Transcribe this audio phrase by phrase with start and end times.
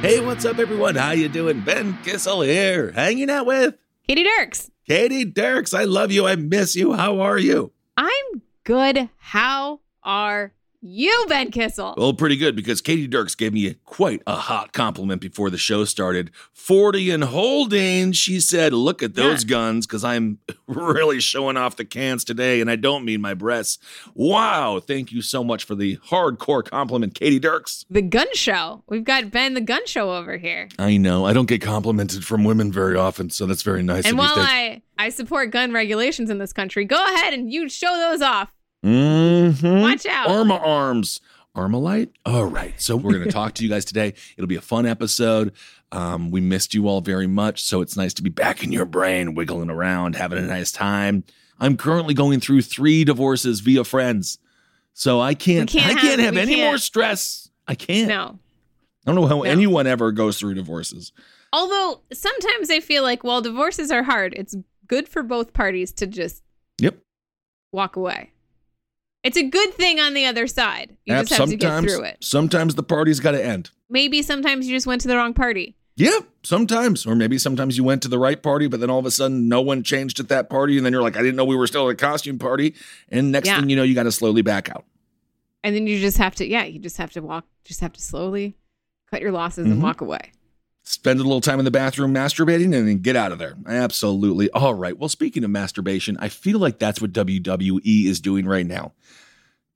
[0.00, 0.94] Hey, what's up, everyone?
[0.94, 1.60] How you doing?
[1.62, 3.74] Ben Kissel here, hanging out with
[4.06, 4.70] Katy Dirks.
[4.86, 5.74] Katy Dirks.
[5.74, 6.24] I love you.
[6.24, 6.92] I miss you.
[6.92, 7.72] How are you?
[7.96, 9.08] I'm good.
[9.18, 11.94] How are you, Ben Kissel?
[11.96, 15.84] Well, pretty good because Katy Dirks gave me quite a hot compliment before the show
[15.84, 16.30] started.
[16.52, 18.12] 40 and holding.
[18.12, 22.70] She said, Look at those guns because I'm really showing off the cans today, and
[22.70, 23.78] I don't mean my breasts.
[24.14, 24.80] Wow.
[24.80, 27.84] Thank you so much for the hardcore compliment, Katy Dirks.
[27.90, 28.82] The gun show.
[28.88, 30.68] We've got Ben the gun show over here.
[30.78, 31.26] I know.
[31.26, 34.34] I don't get complimented from women very often, so that's very nice and of while.
[34.36, 38.52] I, I support gun regulations in this country, go ahead and you show those off.
[38.84, 39.80] Mm-hmm.
[39.80, 40.28] Watch out.
[40.28, 41.20] Arma arms.
[41.56, 42.10] Armalite?
[42.24, 42.80] All right.
[42.80, 44.14] So we're going to talk to you guys today.
[44.36, 45.52] It'll be a fun episode.
[45.90, 47.64] Um, we missed you all very much.
[47.64, 51.24] So it's nice to be back in your brain, wiggling around, having a nice time.
[51.58, 54.38] I'm currently going through three divorces via friends.
[54.92, 56.70] So I can't, can't I have- can't have, we any can't.
[56.70, 57.50] more stress.
[57.66, 58.08] I can't.
[58.08, 58.38] No.
[59.06, 59.42] I don't know how No.
[59.42, 61.12] anyone ever goes through divorces.
[61.52, 64.54] Although sometimes I feel like while divorces are hard, it's
[64.86, 66.42] good for both parties to just
[66.78, 66.98] Yep.
[67.72, 68.32] walk away.
[69.22, 70.96] It's a good thing on the other side.
[71.04, 72.18] You Ab- just have to get through it.
[72.20, 73.70] sometimes the party's got to end.
[73.90, 75.74] Maybe sometimes you just went to the wrong party.
[75.96, 77.04] Yeah, sometimes.
[77.04, 79.48] Or maybe sometimes you went to the right party, but then all of a sudden
[79.48, 80.76] no one changed at that party.
[80.76, 82.74] And then you're like, I didn't know we were still at a costume party.
[83.08, 83.58] And next Yeah.
[83.60, 84.84] thing you know, you got to slowly back out.
[85.64, 88.00] And then you just have to, yeah, you just have to walk, just have to
[88.00, 88.54] slowly
[89.10, 89.82] cut your losses and Mhm.
[89.82, 90.30] walk away.
[90.90, 93.56] Spend a little time in the bathroom masturbating and then get out of there.
[93.66, 94.50] Absolutely.
[94.52, 94.96] All right.
[94.98, 98.92] Well, speaking of masturbation, I feel like that's what WWE is doing right now.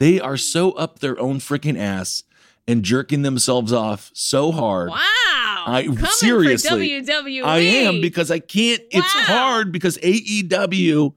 [0.00, 2.22] They are so up their own freaking ass
[2.66, 4.88] and jerking themselves off so hard.
[4.88, 4.96] Wow.
[5.66, 7.44] I- Coming seriously, WWE.
[7.44, 8.80] I am because I can't.
[8.90, 11.12] It's hard because AEW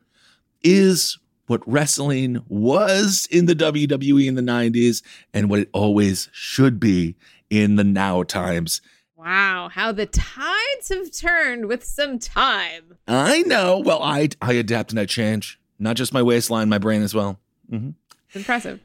[0.62, 1.17] is
[1.47, 7.16] what wrestling was in the WWE in the 90s and what it always should be
[7.50, 8.81] in the now times.
[9.25, 9.69] Wow.
[9.74, 12.97] How the tides have turned with some time.
[13.08, 13.80] I know.
[13.80, 15.59] Well, I I adapt and I change.
[15.80, 17.40] Not just my waistline, my brain as well.
[17.72, 17.90] Mm-hmm.
[18.28, 18.80] It's impressive.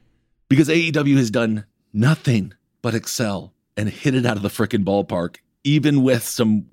[0.48, 5.36] Because AEW has done nothing but excel and hit it out of the frickin' ballpark,
[5.62, 6.66] even with some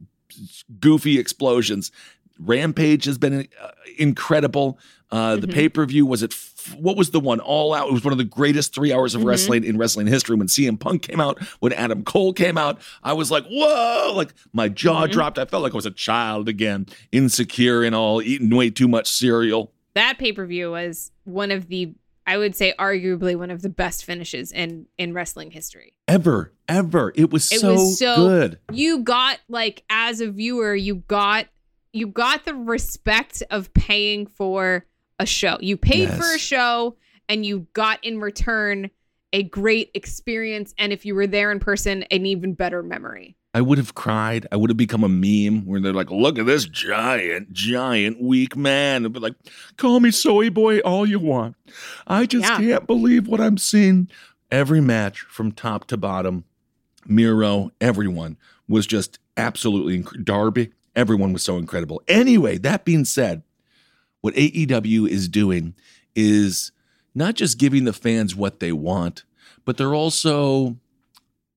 [0.80, 1.92] goofy explosions.
[2.40, 3.68] Rampage has been uh,
[3.98, 4.80] incredible.
[5.12, 5.54] Uh, The Mhm.
[5.54, 6.34] pay per view was it?
[6.34, 7.40] F- what was the one?
[7.40, 7.88] All out.
[7.88, 9.26] It was one of the greatest three hours of Mhm.
[9.26, 10.36] wrestling in wrestling history.
[10.36, 14.34] When CM Punk came out, when Adam Cole came out, I was like, "Whoa!" Like
[14.52, 15.12] my jaw Mhm.
[15.12, 15.40] dropped.
[15.40, 19.10] I felt like I was a child again, insecure and all, eating way too much
[19.10, 19.72] cereal.
[19.94, 21.94] That pay per view was one of the,
[22.28, 25.94] I would say, arguably one of the best finishes in in wrestling history.
[26.10, 27.14] Ever, ever.
[27.16, 28.60] It was It so, was so good.
[28.74, 31.48] You got like as a viewer, you got
[31.98, 34.86] you got the respect of paying for
[35.20, 35.58] a show.
[35.62, 36.96] You paid for a show
[37.28, 38.90] and you got in return
[39.34, 43.36] a great experience and if you were there in person, an even better memory.
[43.54, 44.46] I would have cried.
[44.52, 48.56] I would have become a meme where they're like, look at this giant, giant, weak
[48.56, 49.04] man.
[49.04, 49.34] And be like,
[49.78, 51.56] call me soy boy all you want.
[52.06, 52.58] I just Yeah.
[52.58, 54.10] can't believe what I'm seeing.
[54.52, 56.44] Every match from top to bottom,
[57.06, 60.72] Miro, everyone was just absolutely inc- Darby.
[60.98, 62.02] Everyone was so incredible.
[62.08, 63.44] Anyway, that being said,
[64.22, 65.76] what AEW is doing
[66.16, 66.72] is
[67.14, 69.24] not just giving the fans what they want,
[69.64, 70.76] but they're also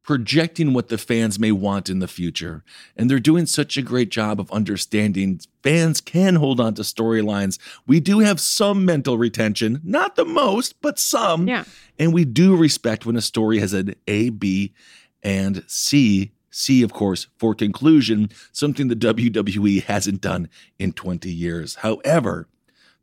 [0.02, 2.64] projecting what the fans may want in the future.
[2.96, 7.58] And they're doing such a great job of understanding fans can hold on to storylines.
[7.86, 11.48] We do have some mental retention, not the most, but some.
[11.48, 11.64] Yeah.
[11.98, 14.74] And we do respect when a story has an A, B,
[15.22, 16.32] and C.
[16.60, 20.48] C, of course, for conclusion, something the WWE hasn't done
[20.78, 21.76] in 20 years.
[21.76, 22.48] However,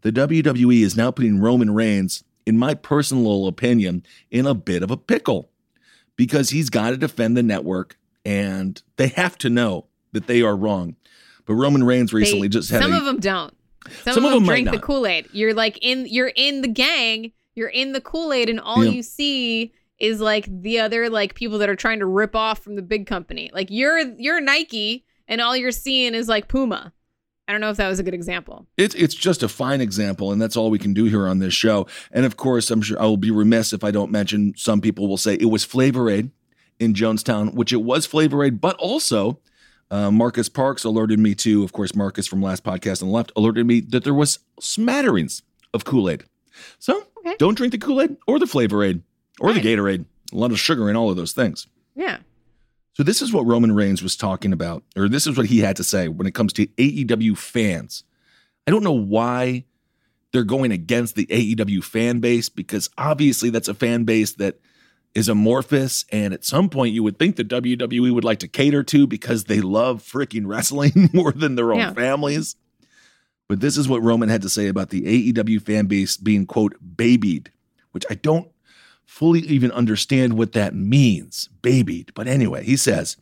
[0.01, 4.91] the WWE is now putting Roman Reigns, in my personal opinion, in a bit of
[4.91, 5.49] a pickle
[6.15, 10.55] because he's got to defend the network and they have to know that they are
[10.55, 10.95] wrong.
[11.45, 13.53] But Roman Reigns recently They- just had some a, of them don't.
[14.03, 14.79] Some, Some of them them drink the.
[14.79, 15.29] Kool Aid.
[15.31, 17.31] You're like in you're in the gang.
[17.55, 18.91] You're in the Kool Aid, and all Yeah.
[18.91, 22.75] you see is like the other like people that are trying to rip off from
[22.75, 23.49] the big company.
[23.53, 26.93] Like you're you're Nike, and all you're seeing is like Puma.
[27.49, 28.67] I don't know if that was a good example.
[28.77, 31.53] It's it's just a fine example, and that's all we can do here on this
[31.53, 31.87] show.
[32.11, 34.53] And of course, I'm sure I will be remiss if I don't mention.
[34.57, 36.31] Some people will say it was Flavor Aid
[36.79, 39.39] in Jonestown, which it was Flavor Aid, but also
[39.89, 41.63] uh, Marcus Parks alerted me to.
[41.63, 45.41] Of course, Marcus from last podcast on the left alerted me that there was smatterings
[45.73, 46.25] of Kool Aid.
[46.79, 47.35] So Okay.
[47.39, 49.01] don't drink the Kool Aid or the Flavor Aid
[49.39, 49.61] or Right.
[49.61, 50.05] the Gatorade.
[50.33, 51.67] A lot of sugar in all of those things.
[51.95, 52.17] Yeah.
[52.93, 55.75] So this is what Roman Reigns was talking about, or this is what he had
[55.77, 58.03] to say when it comes to AEW fans.
[58.65, 59.65] I don't know why
[60.33, 64.59] they're going against the AEW fan base because obviously that's a fan base that
[65.15, 68.83] is amorphous, and at some point you would think the WWE would like to cater
[68.83, 71.93] to because they love freaking wrestling more than their own Yeah.
[71.93, 72.55] families.
[73.47, 76.75] But this is what Roman had to say about the AEW fan base being quote
[76.97, 77.51] babied,
[77.91, 78.49] which I don't
[79.17, 82.11] fully even understand what that means, babied.
[82.13, 83.17] But anyway, he says,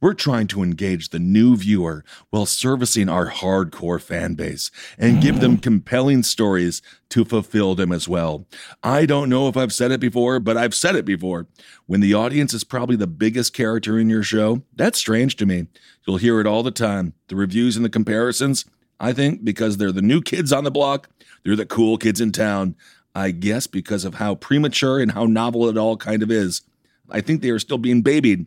[0.00, 5.40] we're trying to engage the new viewer while servicing our hardcore fan base and give
[5.40, 6.80] them compelling stories
[7.10, 8.46] to fulfill them as well.
[8.82, 11.46] I don't know if I've said it before, but I've said it before.
[11.84, 15.66] When the audience is probably the biggest character in your show, that's strange to me.
[16.06, 17.12] You'll hear it all the time.
[17.28, 18.64] The reviews and the comparisons,
[18.98, 21.10] I think because they're the new kids on the block,
[21.44, 22.76] they're the cool kids in town.
[23.14, 26.62] I guess because of how premature and how novel it all kind of is.
[27.10, 28.46] I think they are still being babied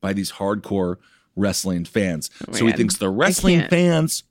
[0.00, 0.96] by these hardcore
[1.36, 2.30] wrestling fans.
[2.52, 4.24] so he thinks the wrestling fans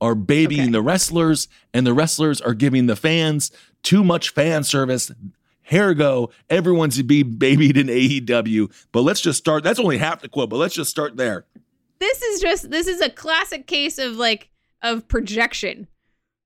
[0.00, 0.70] are babying Okay.
[0.72, 3.50] the wrestlers, and the wrestlers are giving the fans
[3.82, 5.10] too much fan service.
[5.72, 8.72] Ergo, everyone's to be babied in AEW.
[8.92, 9.62] But let's just start.
[9.62, 11.44] That's only half the quote, but let's just start there.
[12.00, 14.48] This is just this is a classic case of like
[14.82, 15.86] of projection.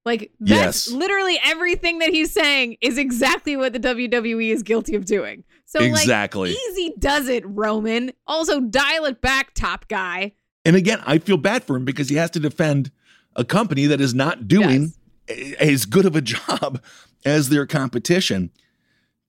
[0.05, 0.91] Like that's Yes.
[0.91, 5.45] literally everything that he's saying is exactly what the WWE is guilty of doing.
[5.67, 6.51] So Exactly.
[6.51, 8.13] like easy does it, Roman.
[8.27, 10.33] Also dial it back, top guy.
[10.65, 12.91] And again, I feel bad for him because he has to defend
[13.37, 14.93] a company that is not doing
[15.29, 16.83] a- as good of a job
[17.25, 18.51] as their competition.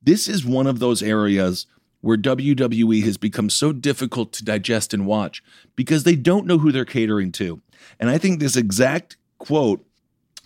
[0.02, 1.66] This is one of those areas
[2.02, 5.42] where WWE has become so difficult to digest and watch
[5.76, 7.62] because they don't know who they're catering to.
[8.00, 9.85] And I think this exact quote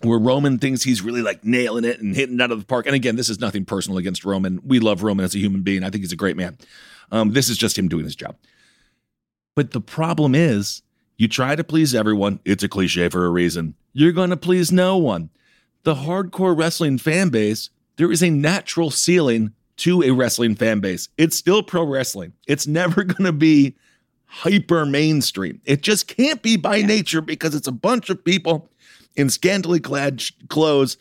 [0.02, 2.86] where Roman thinks he's really like nailing it and hitting it out of the park.
[2.86, 4.60] And again, this is nothing personal against Roman.
[4.64, 5.82] We love Roman as a human being.
[5.84, 6.58] I think he's a great man.
[7.12, 8.36] Um, this is just him doing his job.
[9.54, 10.82] But the problem is,
[11.16, 12.40] you try to please everyone.
[12.44, 13.74] It's a cliche for a reason.
[13.92, 15.28] You're going to please no one.
[15.82, 21.08] The hardcore wrestling fan base, there is a natural ceiling to a wrestling fan base.
[21.18, 22.32] It's still pro wrestling.
[22.46, 23.76] It's never going to be
[24.24, 25.60] hyper mainstream.
[25.64, 28.70] It just can't be by nature because it's a bunch of people
[29.16, 30.96] in scantily clad sh- clothes,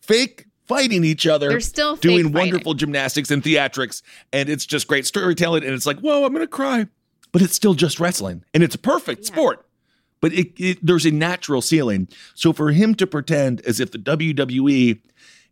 [0.00, 1.48] fake fighting each other.
[1.48, 4.02] They're still doing wonderful gymnastics and theatrics,
[4.32, 5.64] and it's just great storytelling.
[5.64, 6.86] And it's like, whoa, I'm gonna cry,
[7.32, 9.66] but it's still just wrestling, and it's a perfect sport.
[10.20, 12.06] But it, it, there's a natural ceiling.
[12.34, 15.00] So for him to pretend as if the WWE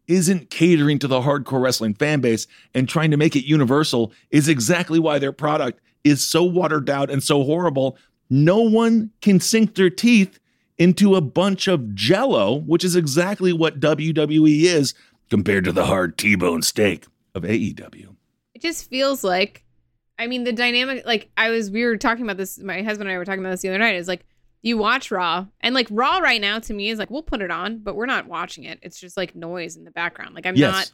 [0.06, 4.48] isn't catering to the hardcore wrestling fan base and trying to make it universal is
[4.48, 7.96] exactly why their product is so watered down and so horrible.
[8.28, 10.38] No one can sink their teeth
[10.80, 14.94] into a bunch of jello, which is exactly what WWE is
[15.28, 18.16] compared to the hard T-bone steak of AEW.
[18.54, 19.62] It just feels like
[20.18, 23.14] I mean the dynamic like I was we were talking about this my husband and
[23.14, 24.24] I were talking about this the other night is like
[24.62, 27.50] you watch Raw and like Raw right now to me is like we'll put it
[27.50, 28.78] on but we're not watching it.
[28.82, 30.34] It's just like noise in the background.
[30.34, 30.72] Like I'm Yes.
[30.72, 30.90] not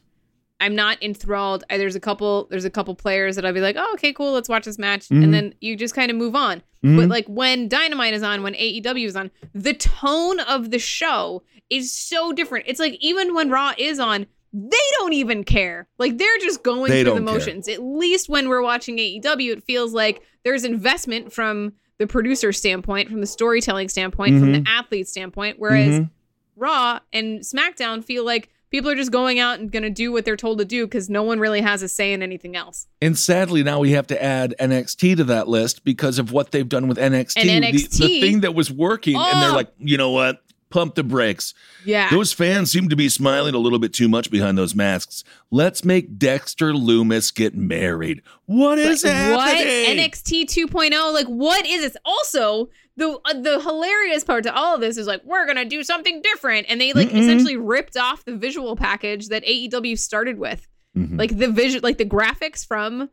[0.59, 1.65] I'm not enthralled.
[1.69, 4.33] I, there's a couple there's a couple players that I'll be like, "Oh, okay, cool,
[4.33, 5.23] let's watch this match." Mhm.
[5.25, 6.63] And then you just kind of move on.
[6.85, 6.97] Mhm.
[6.97, 11.43] But like when Dynamite is on, when AEW is on, the tone of the show
[11.69, 12.65] is so different.
[12.69, 15.89] It's like even when Raw is on, they don't even care.
[15.99, 17.35] Like they're just going They through the don't care.
[17.35, 17.69] motions.
[17.69, 23.11] At least when we're watching AEW, it feels like there's investment from the producer standpoint,
[23.11, 25.57] from the storytelling standpoint, from the athlete standpoint.
[25.59, 26.11] Whereas Mhm.
[26.57, 30.27] Raw and SmackDown feel like People are just going out and going to do what
[30.27, 32.87] they're told to do because no one really has a say in anything else.
[33.01, 36.69] And sadly, now we have to add NXT to that list because of what they've
[36.69, 37.39] done with NXT.
[37.49, 39.55] And The- NXT the, thing that was working, and they're Oh.
[39.55, 40.43] like, you know what?
[40.69, 41.55] Pump the brakes.
[41.87, 42.11] Yeah.
[42.11, 45.25] Those fans seem to be smiling a little bit too much behind those masks.
[45.51, 48.21] Let's make Dexter Lumis get married.
[48.45, 49.97] What is Like, happening?
[49.97, 50.91] What NXT 2.0?
[50.93, 51.13] oh?
[51.15, 51.97] Like, what is this?
[52.05, 55.83] Also, the uh, the hilarious part to all of this is like, we're gonna do
[55.83, 57.19] something different, and they like Mm-mm.
[57.21, 60.67] essentially ripped off the visual package that AEW started with.
[60.97, 61.19] Mhm.
[61.19, 63.11] Like the vision, like the graphics from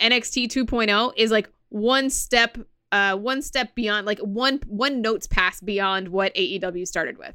[0.00, 2.58] NXT 2.0 is like one step,
[2.90, 7.34] uh, one step beyond, like one one notes pass beyond what AEW started with.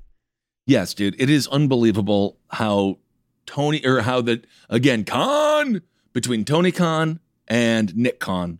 [0.68, 1.16] Yes, dude.
[1.20, 2.98] It is unbelievable how
[3.46, 8.60] Tony or how that again Khan between Tony Khan and Nick Khan.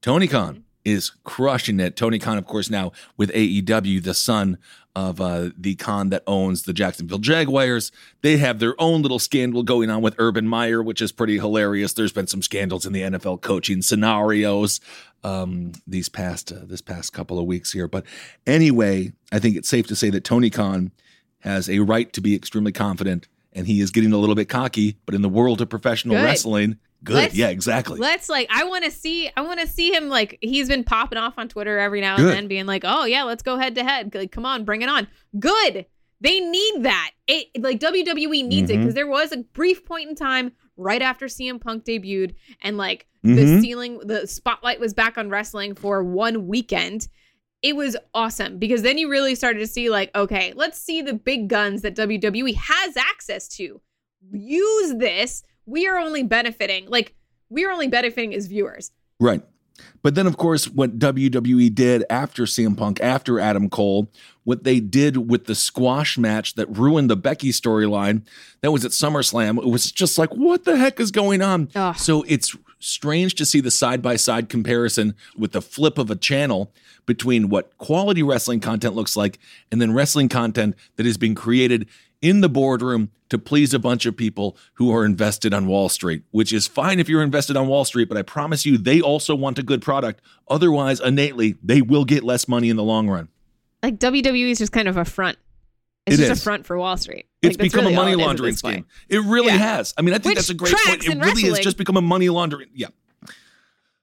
[0.00, 1.96] Tony Khan is crushing it.
[1.96, 4.58] Tony Khan, of course, now with AEW, the son
[4.94, 7.90] of uh, the Khan that owns the Jacksonville Jaguars.
[8.20, 11.94] They have their own little scandal going on with Urban Meyer, which is pretty hilarious.
[11.94, 14.80] There's been some scandals in the NFL coaching scenarios
[15.24, 17.88] um, these past uh, this past couple of weeks here.
[17.88, 18.04] But
[18.46, 20.92] anyway, I think it's safe to say that Tony Khan
[21.40, 24.98] has a right to be extremely confident, and he is getting a little bit cocky.
[25.06, 26.24] But in the world of professional Good.
[26.24, 27.98] wrestling, good, Let's- yeah, exactly.
[27.98, 31.18] Let's like, I want to see, I want to see him like he's been popping
[31.18, 32.26] off on Twitter every now Good.
[32.26, 34.14] and then, being like, oh yeah, let's go head to head.
[34.14, 35.08] Like, come on, bring it on.
[35.38, 35.86] Good.
[36.20, 37.10] They need that.
[37.26, 38.80] It like WWE needs it Mhm.
[38.80, 43.06] because there was a brief point in time right after CM Punk debuted, and like
[43.24, 43.60] the Mhm.
[43.60, 47.08] ceiling, the spotlight was back on wrestling for one weekend.
[47.62, 51.14] It was awesome because then you really started to see like, okay, let's see the
[51.14, 53.80] big guns that WWE has access to.
[54.32, 55.42] Use this.
[55.66, 57.14] We are only benefiting, like
[57.48, 58.90] we are only benefiting as viewers.
[59.20, 59.42] Right.
[60.02, 64.10] But then, of course, what WWE did after CM Punk, after Adam Cole,
[64.44, 68.22] what they did with the squash match that ruined the Becky storyline,
[68.60, 69.58] that was at SummerSlam.
[69.58, 71.68] It was just like, what the heck is going on?
[71.74, 71.96] Ugh.
[71.96, 76.16] So it's strange to see the side by side comparison with the flip of a
[76.16, 76.72] channel
[77.06, 79.38] between what quality wrestling content looks like
[79.70, 81.88] and then wrestling content that is being created
[82.22, 86.22] in the boardroom to please a bunch of people who are invested on Wall Street,
[86.30, 89.34] which is fine if you're invested on Wall Street, but I promise you, they also
[89.34, 90.20] want a good product.
[90.48, 93.28] Otherwise, innately, they will get less money in the long run.
[93.82, 95.38] Like WWE is just kind of a front.
[96.06, 96.40] It's It just is.
[96.40, 97.26] a front for Wall Street.
[97.42, 98.86] It's Like, that's become really a money it is at laundering scheme.
[99.08, 99.56] It really Yeah.
[99.58, 99.94] has.
[99.96, 101.04] I mean, I think Which that's a great point.
[101.04, 102.68] It really has just become a money laundering.
[102.74, 102.88] Yeah.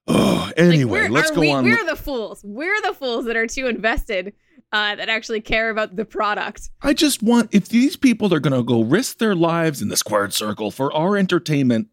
[0.08, 1.64] Oh, anyway, we're, let's go we, on.
[1.66, 2.42] We're the fools.
[2.44, 4.34] We're the fools that are too invested
[4.72, 6.70] uh, that actually care about the product.
[6.82, 9.98] I just want if these people are going to go risk their lives in the
[9.98, 11.88] squared circle for our entertainment,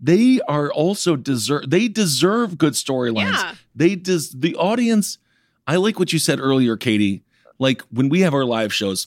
[0.00, 3.32] they are also deserve they deserve good storylines.
[3.32, 3.54] Yeah.
[3.74, 5.18] They des the audience.
[5.66, 7.22] I like what you said earlier, Katy.
[7.58, 9.06] Like when we have our live shows,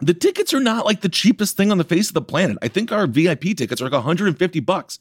[0.00, 2.58] the tickets are not like the cheapest thing on the face of the planet.
[2.62, 4.98] I think our VIP tickets are like 150 bucks.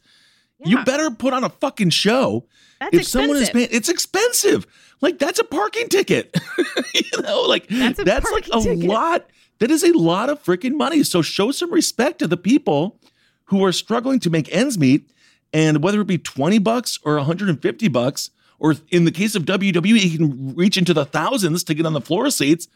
[0.64, 2.46] You better put on a fucking show.
[2.80, 4.66] That's if someone is paying, it's expensive.
[5.02, 6.36] Like that's a parking ticket.
[6.94, 8.86] you know, like That's that's, like a ticket.
[8.86, 9.30] lot.
[9.60, 11.04] That is a lot of freaking money.
[11.04, 13.00] So show some respect to the people
[13.46, 15.10] who are struggling to make ends meet.
[15.54, 19.86] And whether it be 20 bucks or 150 bucks, or in the case of WWE,
[20.12, 22.68] you can reach into the thousands to get on the floor seats.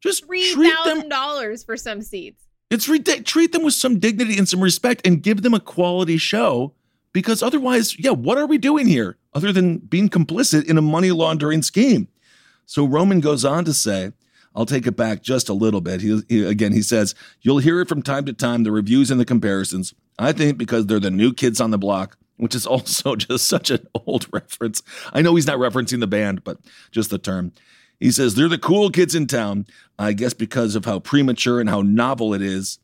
[0.00, 2.42] Just Three treat them dollars for some seats.
[2.70, 3.28] it's ridiculous.
[3.28, 6.74] Treat them with some dignity and some respect and give them a quality show
[7.12, 11.10] because otherwise, yeah, what are we doing here other than being complicit in a money
[11.10, 12.08] laundering scheme?
[12.66, 14.12] So Roman goes on to say,
[14.54, 16.00] I'll take it back just a little bit.
[16.00, 19.18] He, he- again, he says, You'll hear it from time to time, the reviews and
[19.20, 19.94] the comparisons.
[20.18, 23.70] I think because they're the new kids on the block, which is also just such
[23.70, 24.82] an old reference.
[25.12, 26.58] I know he's not referencing the band, but
[26.90, 27.52] just the term.
[27.98, 29.66] He says, They're the cool kids in town.
[29.98, 32.78] I guess because of how premature and how novel it is,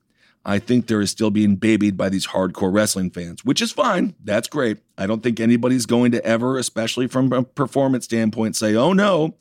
[0.45, 4.15] I think there is still being babied by these hardcore wrestling fans, which is fine.
[4.25, 4.79] That's great.
[4.97, 9.37] I don't think anybody's going to ever, especially from a performance standpoint, say, oh no,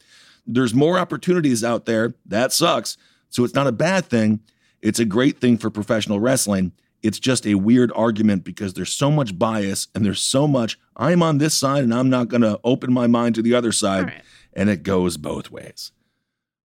[0.46, 2.14] there's more opportunities out there.
[2.26, 2.98] That sucks.
[3.30, 4.42] So it's not a bad thing.
[4.82, 6.72] It's a great thing for professional wrestling.
[7.04, 11.22] It's just a weird argument because there's so much bias and there's so much, I'm
[11.22, 14.06] on this side and I'm not going to open my mind to the other side.
[14.06, 14.22] Right.
[14.54, 15.92] And it goes both ways.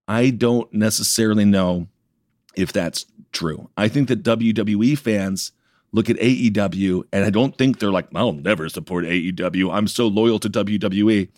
[0.08, 1.88] I don't necessarily know
[2.56, 3.68] if that's true.
[3.76, 5.52] I think that WWE fans
[5.92, 9.72] look at AEW and I don't think they're like, I'll never support AEW.
[9.72, 11.28] I'm so loyal to WWE.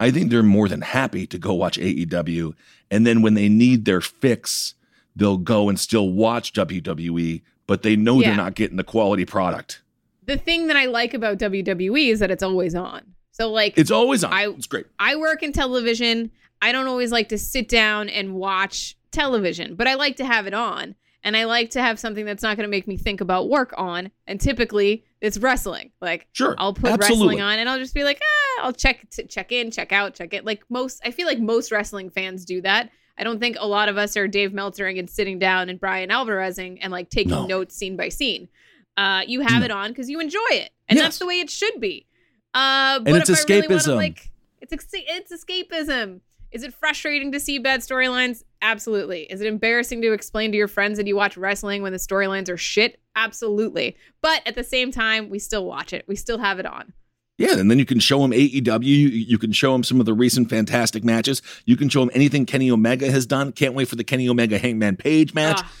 [0.00, 2.54] I think they're more than happy to go watch AEW.
[2.90, 4.74] And then when they need their fix,
[5.16, 8.28] they'll go and still watch WWE, but they know Yeah.
[8.28, 9.82] they're not getting the quality product.
[10.26, 13.02] The thing that I like about WWE is that it's always on.
[13.32, 14.32] So like It's always on.
[14.32, 14.86] I- it's great.
[14.98, 16.30] I work in television.
[16.62, 20.46] I don't always like to sit down and watch television, but I like to have
[20.46, 20.94] it on.
[21.24, 23.74] And I like to have something that's not going to make me think about work
[23.76, 24.12] on.
[24.28, 25.90] And typically it's wrestling.
[26.00, 27.26] Like, Sure, I'll put absolutely.
[27.36, 30.14] wrestling on and I'll just be like, ah, I'll check, t- check in, check out,
[30.14, 30.44] check it.
[30.44, 32.90] Like most, I feel like most wrestling fans do that.
[33.18, 36.10] I don't think a lot of us are Dave Meltzering and sitting down and Bryan
[36.10, 37.46] Alvarezing and like taking No.
[37.46, 38.48] notes scene by scene.
[38.96, 39.64] Uh, you have No.
[39.64, 41.04] it on because you enjoy it, and Yes.
[41.04, 42.06] that's the way it should be.
[42.54, 43.96] Uh, but it's if I really wanna, escapism.
[43.96, 46.20] like, it's ex- it's escapism.
[46.52, 48.44] Is it frustrating to see bad storylines?
[48.60, 49.22] Absolutely.
[49.22, 52.48] Is it embarrassing to explain to your friends that you watch wrestling when the storylines
[52.48, 53.00] are shit?
[53.14, 53.96] Absolutely.
[54.20, 56.04] But at the same time, we still watch it.
[56.08, 56.92] We still have it on.
[57.38, 58.84] Yeah, and then you can show them AEW.
[58.84, 61.40] You, you can show them some of the recent fantastic matches.
[61.66, 63.52] You can show them anything Kenny Omega has done.
[63.52, 65.60] Can't wait for the Kenny Omega Hangman Page match.
[65.62, 65.72] Ah.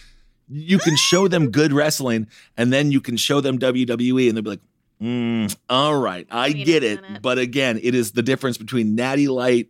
[0.48, 4.44] You can show them good wrestling, and then you can show them WWE, and they'll
[4.44, 4.60] be like,
[5.02, 9.26] mm, "All right, I Wait get it." But again, it is the difference between Natty
[9.26, 9.68] Light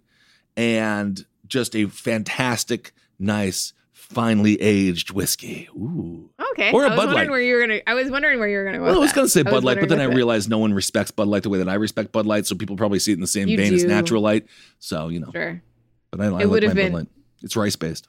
[0.58, 5.68] and just a fantastic, nice, finely aged whiskey.
[5.74, 6.30] Ooh.
[6.52, 6.72] Okay.
[6.72, 7.30] Or a I was Bud Light.
[7.30, 8.84] where you were gonna I was wondering where you were gonna go.
[8.84, 11.10] Well, I was going to say Bud Light, but then I realized no one respects
[11.10, 13.20] Bud Light the way that I respect Bud Light, so people probably see it in
[13.20, 13.84] the same You vein as.
[13.84, 14.46] Natural Light.
[14.78, 15.62] So you know, Sure.
[16.10, 17.06] but I, I It like my have Bud been- Light.
[17.42, 18.08] It's rice based.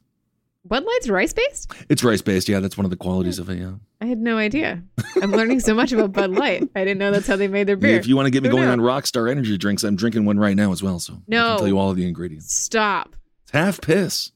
[0.65, 1.71] Bud Light's rice based?
[1.87, 2.49] It's rice based.
[2.49, 3.59] Yeah, that's one of the qualities of it.
[3.59, 3.73] Yeah.
[4.01, 4.83] I had no idea.
[5.21, 6.67] I'm learning so much about Bud Light.
[6.75, 7.95] I didn't know that's how they made their beer.
[7.97, 8.71] If you want to get me Who going knew?
[8.73, 10.99] on Rockstar Energy drinks, I'm drinking one right now as well.
[10.99, 12.53] So no, I can tell you all of the ingredients.
[12.53, 13.15] Stop.
[13.43, 14.31] It's half piss.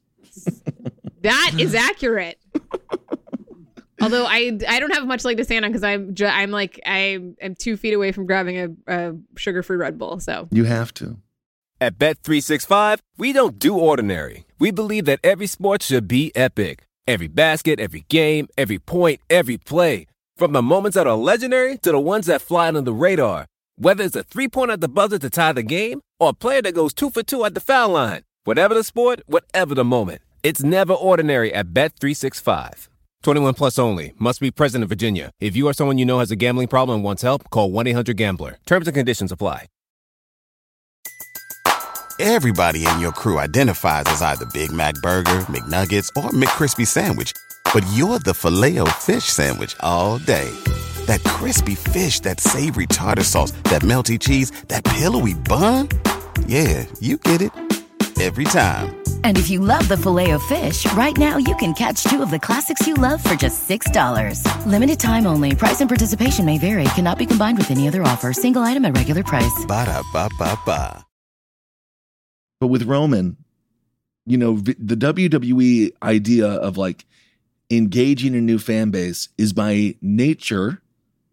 [1.21, 2.39] That is accurate.
[4.01, 6.79] Although I I don't have much leg to stand on because I'm ju- I'm like
[6.85, 10.19] I am two feet away from grabbing a, a sugar free Red Bull.
[10.19, 11.17] So You have to.
[11.79, 14.45] At Bet365, we don't do ordinary.
[14.59, 16.85] We believe that every sport should be epic.
[17.07, 20.07] Every basket, every game, every point, every play.
[20.37, 23.47] From the moments that are legendary to the ones that fly under the radar.
[23.77, 26.61] Whether it's a three pointer at the buzzer to tie the game or a player
[26.61, 28.21] that goes two for two at the foul line.
[28.45, 30.21] Whatever the sport, whatever the moment.
[30.43, 32.89] It's never ordinary at Bet365.
[33.23, 34.11] 21 plus only.
[34.19, 35.31] Must be present in Virginia.
[35.39, 37.87] If you or someone you know has a gambling problem and wants help, call 1
[37.87, 38.57] 800 Gambler.
[38.65, 39.67] Terms and conditions apply.
[42.19, 47.31] Everybody in your crew identifies as either Big Mac Burger, McNuggets, or McCrispy Sandwich.
[47.73, 50.51] But you're the filet fish Sandwich all day.
[51.05, 55.87] That crispy fish, that savory tartar sauce, that melty cheese, that pillowy bun.
[56.45, 57.72] Yeah, you get it.
[58.21, 58.95] Every time.
[59.23, 62.31] And if you love the filet of fish, right now you can catch two of
[62.31, 64.65] the classics you love for just $6.
[64.65, 65.55] Limited time only.
[65.55, 66.85] Price and participation may vary.
[66.95, 68.33] Cannot be combined with any other offer.
[68.33, 69.65] Single item at regular price.
[69.67, 71.05] Ba-da-ba-ba-ba.
[72.59, 73.37] But with Roman,
[74.25, 77.05] you know, the WWE idea of like
[77.69, 80.81] engaging a new fan base is by nature,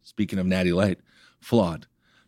[0.03, 0.99] speaking of Natty Light,
[1.41, 1.87] flawed.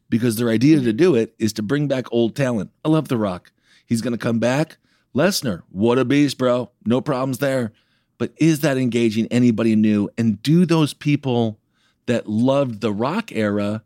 [0.08, 2.70] Because their idea to do it is to bring back old talent.
[2.84, 3.51] I love The Rock.
[3.92, 4.78] He's going to come back.
[5.14, 6.70] Lesnar, what a beast, bro.
[6.87, 7.72] No problems there.
[8.16, 10.09] But is that engaging anybody new?
[10.16, 11.59] And do those people
[12.07, 13.83] that loved the Rock era,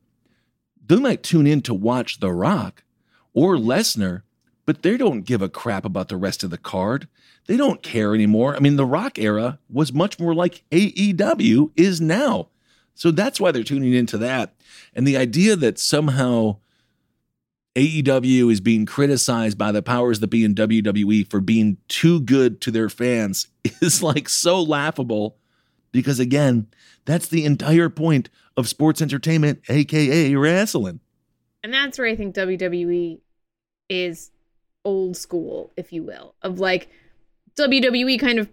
[0.86, 2.84] they might tune in to watch The Rock
[3.34, 4.22] or Lesnar,
[4.64, 7.08] but they don't give a crap about the rest of the card.
[7.48, 8.54] They don't care anymore.
[8.54, 12.48] I mean, the Rock era was much more like AEW is now.
[12.94, 14.54] So that's why they're tuning into that.
[14.94, 16.58] And the idea that somehow
[17.76, 22.60] AEW is being criticized by the powers that be in WWE for being too good
[22.62, 23.48] to their fans
[23.82, 25.36] is like so laughable
[25.92, 26.68] because, again,
[27.04, 31.00] that's the entire point of sports entertainment, AKA wrestling.
[31.62, 33.18] and that's where I think WWE
[33.90, 34.30] is
[34.84, 36.88] old school, if you will, of like
[37.56, 38.48] WWE kind of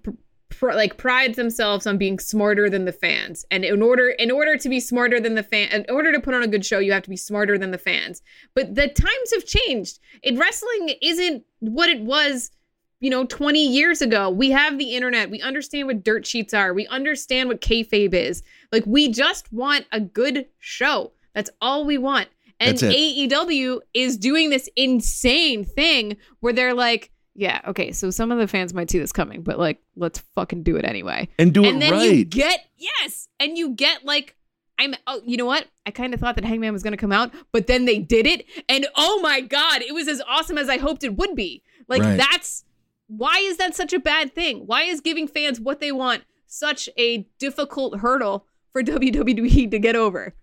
[0.58, 4.58] pr- like prides themselves on being smarter than the fans, and in order in order
[4.58, 6.92] to be smarter than the fan, in order to put on a good show, you
[6.92, 8.22] have to be smarter than the fans.
[8.56, 10.00] But the times have changed.
[10.22, 12.52] It wrestling isn't what it was.
[13.00, 15.30] You know, 20 years ago, we have the internet.
[15.30, 16.74] We understand what dirt sheets are.
[16.74, 18.44] We understand what kayfabe is.
[18.72, 21.12] Like, we just want a good show.
[21.36, 22.30] That's all we want.
[22.62, 28.38] And AEW is doing this insane thing where they're like, yeah, okay, so some of
[28.38, 31.28] the fans might see this coming, but like, let's fucking do it anyway.
[31.40, 32.12] And do it and then right.
[32.12, 34.36] you get, yes, and you get like,
[34.80, 35.68] I'm, oh, you know what?
[35.86, 38.28] I kind of thought that Hangman was going to come out, but then they did
[38.28, 38.46] it.
[38.70, 41.64] And oh my God, it was as awesome as I hoped it would be.
[41.88, 42.18] Like, Right.
[42.18, 42.66] that's
[43.08, 44.64] why is that such a bad thing?
[44.66, 49.96] Why is giving fans what they want such a difficult hurdle for WWE to get
[49.96, 50.34] over?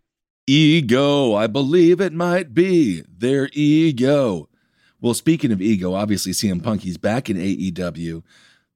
[0.46, 4.48] Ego, I believe it might be their ego.
[5.00, 8.22] Well, speaking of ego, obviously CM Punk, he's back in AEW.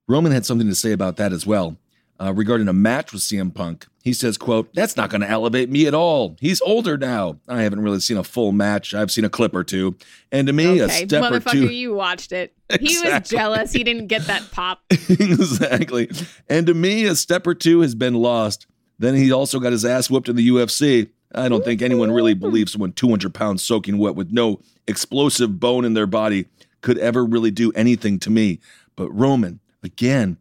[0.07, 1.77] Roman had something to say about that as well.
[2.17, 3.87] uh, regarding a match with CM Punk.
[4.01, 6.37] He says, quote, that's not going to elevate me at all.
[6.39, 7.39] He's older now.
[7.47, 8.93] I haven't really seen a full match.
[8.93, 9.95] I've seen a clip or two.
[10.31, 11.69] And to me, Okay, a step or motherfucker, two.
[11.71, 12.53] you watched it.
[12.79, 13.73] He was jealous.
[13.73, 14.79] He didn't get that pop.
[15.09, 16.09] exactly.
[16.47, 18.67] And to me, a step or two has been lost.
[18.97, 21.09] Then he also got his ass whooped in the UFC.
[21.33, 25.85] I don't think anyone really believes someone 200 pounds soaking wet with no explosive bone
[25.85, 26.45] in their body
[26.81, 28.59] could ever really do anything to me.
[28.95, 30.37] But Roman, again,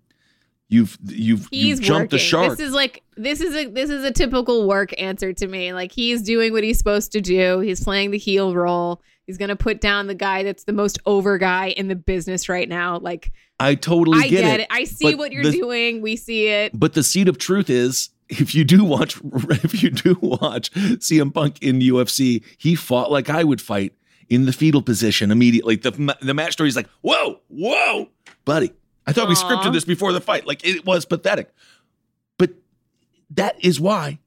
[0.68, 2.08] you've you've He's you've jumped working.
[2.10, 2.50] the shark.
[2.58, 5.72] This is like this is a this is a typical work answer to me.
[5.72, 7.60] Like he's doing what he's supposed to do.
[7.60, 9.00] He's playing the heel role.
[9.26, 12.68] He's gonna put down the guy that's the most over guy in the business right
[12.68, 12.98] now.
[12.98, 14.62] Like I totally I get, get, it.
[14.64, 14.66] it.
[14.70, 16.02] I see But what you're the- doing.
[16.02, 16.78] We see it.
[16.78, 19.16] But the seed of truth is, if you do watch,
[19.64, 23.94] if you do watch CM Punk in UFC, he fought like I would fight
[24.28, 25.76] in the fetal position immediately.
[25.76, 28.08] The the match story is like, whoa, whoa,
[28.44, 28.72] buddy.
[29.06, 30.46] I thought we scripted this before the fight.
[30.46, 31.52] Like it was pathetic.
[32.38, 32.50] But
[33.30, 34.18] that is why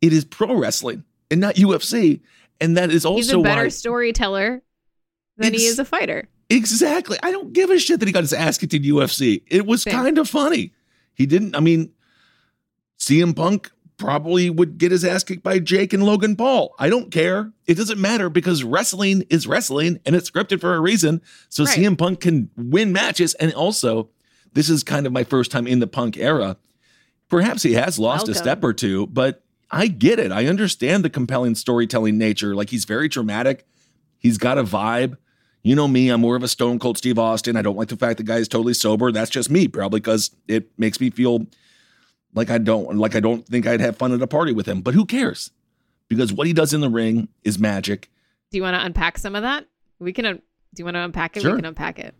[0.00, 2.20] it is pro wrestling and not UFC,
[2.60, 4.62] and that is also He's a better storyteller
[5.36, 6.28] than he is a fighter.
[6.50, 7.18] Exactly.
[7.22, 9.42] I don't give a shit that he got his ass kicked in UFC.
[9.48, 10.72] It was kind of funny.
[11.14, 11.92] He didn't, I mean,
[12.98, 16.74] CM Punk probably would get his ass kicked by Jake and Logan Paul.
[16.78, 17.52] I don't care.
[17.66, 21.22] It doesn't matter because wrestling is wrestling and it's scripted for a reason.
[21.48, 21.78] So Right.
[21.78, 23.34] CM Punk can win matches.
[23.34, 24.10] And also,
[24.52, 26.56] this is kind of my first time in the Punk era.
[27.28, 30.30] Perhaps he has lost a step or two, but I get it.
[30.30, 32.54] I understand the compelling storytelling nature.
[32.54, 33.66] Like he's very dramatic.
[34.18, 35.16] He's got a vibe.
[35.62, 37.56] You know me, I'm more of a Stone Cold Steve Austin.
[37.56, 39.10] I don't like the fact the guy is totally sober.
[39.10, 41.46] That's just me, probably because it makes me feel
[42.34, 44.80] like I don't like I don't think I'd have fun at a party with him.
[44.82, 45.50] But who cares?
[46.08, 48.10] Because what he does in the ring is magic.
[48.50, 49.66] Do you want to unpack some of that?
[49.98, 50.26] We can.
[50.26, 50.42] Un-
[50.74, 51.42] do you want to unpack it?
[51.42, 51.52] Sure.
[51.52, 52.14] We can unpack it.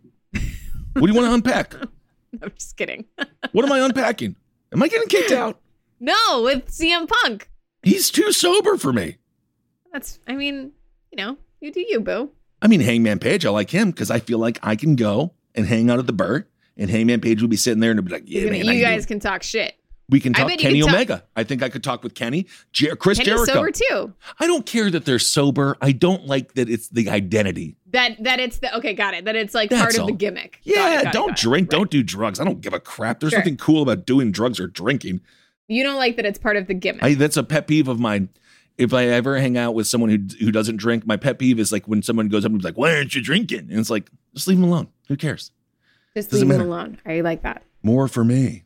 [0.93, 1.75] What do you want to unpack?
[2.41, 3.05] I'm just kidding.
[3.51, 4.35] What am I unpacking?
[4.71, 5.59] Am I getting kicked out?
[5.99, 7.49] no, with CM Punk.
[7.83, 9.17] He's too sober for me.
[9.91, 10.19] That's.
[10.27, 10.71] I mean,
[11.11, 12.31] you know, you do you, boo.
[12.61, 15.65] I mean, Hangman Page, I like him because I feel like I can go and
[15.65, 16.47] hang out at the bar,
[16.77, 19.05] and Hangman Page would be sitting there and be like, "Yeah, You man, you guys
[19.05, 19.75] can talk shit.
[20.09, 21.23] We can talk Kenny talk- Omega.
[21.35, 23.53] I think I could talk with Kenny, Jer- Chris Kenny's Jericho.
[23.53, 24.13] sober too.
[24.39, 25.77] I don't care that they're sober.
[25.81, 27.75] I don't like that it's the identity.
[27.91, 29.25] That that it's the okay, got it.
[29.25, 30.59] That it's like That's part of the gimmick.
[30.65, 31.37] Got it, Yeah, got it, don't it.
[31.37, 31.79] drink, Right.
[31.79, 32.39] don't do drugs.
[32.39, 33.19] I don't give a crap.
[33.19, 33.39] There's Sure.
[33.39, 35.21] nothing cool about doing drugs or drinking.
[35.67, 37.01] You don't like that it's part of the gimmick.
[37.03, 38.29] I, that's a pet peeve of mine.
[38.77, 41.71] If I ever hang out with someone who who doesn't drink, my pet peeve is
[41.71, 44.11] like when someone goes up and is like, "Why aren't you drinking?" And it's like,
[44.35, 44.89] just leave them alone.
[45.07, 45.51] Who cares?
[46.15, 46.69] Just doesn't leave matter.
[46.69, 46.97] alone.
[47.05, 47.63] I like that.
[47.81, 48.63] More for me.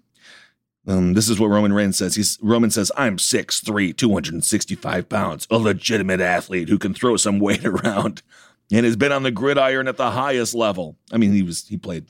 [0.89, 2.15] Um, this is what Roman Reigns says.
[2.15, 7.63] He's Roman says, I'm 6'3, 265 pounds, a legitimate athlete who can throw some weight
[7.63, 8.23] around
[8.71, 10.97] and has been on the gridiron at the highest level.
[11.11, 12.07] I mean, he was he played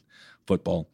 [0.47, 0.89] football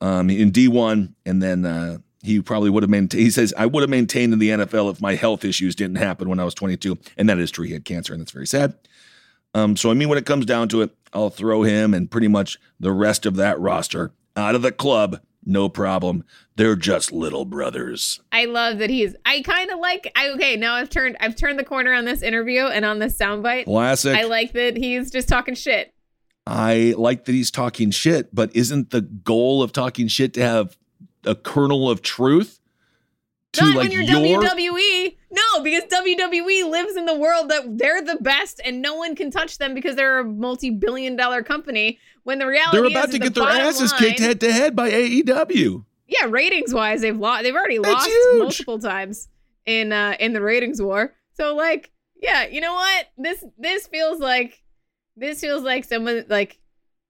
[0.00, 3.22] um, in D1, and then uh, he probably would have maintained.
[3.22, 6.28] He says, I would have maintained in the NFL if my health issues didn't happen
[6.28, 6.96] when I was 22.
[7.16, 7.66] And that is true.
[7.66, 8.74] He had cancer, and that's very sad.
[9.54, 12.28] Um, so I mean, when it comes down to it, I'll throw him and pretty
[12.28, 15.20] much the rest of that roster out of the club.
[15.46, 16.24] No problem.
[16.56, 18.20] They're just little brothers.
[18.32, 19.14] I love that he's.
[19.26, 20.10] I kind of like.
[20.16, 20.56] I okay.
[20.56, 21.16] Now I've turned.
[21.20, 23.64] I've turned the corner on this interview and on this soundbite.
[23.64, 24.16] Classic.
[24.16, 25.92] I like that he's just talking shit.
[26.46, 30.76] I like that he's talking shit, but isn't the goal of talking shit to have
[31.24, 32.60] a kernel of truth?
[33.54, 35.16] To Not like when you're your WWE.
[35.34, 39.30] No, because WWE lives in the world that they're the best and no one can
[39.30, 41.98] touch them because they're a multi-billion-dollar company.
[42.22, 42.82] When the reality is.
[42.82, 45.84] they're about is to the get their asses line- kicked head to head by AEW.
[46.06, 47.42] Yeah, ratings wise, they've lost.
[47.42, 48.38] They've already That's lost huge.
[48.38, 49.28] multiple times
[49.66, 51.14] in uh in the ratings war.
[51.34, 53.06] So like, yeah, you know what?
[53.18, 54.62] This this feels like
[55.16, 56.58] this feels like someone like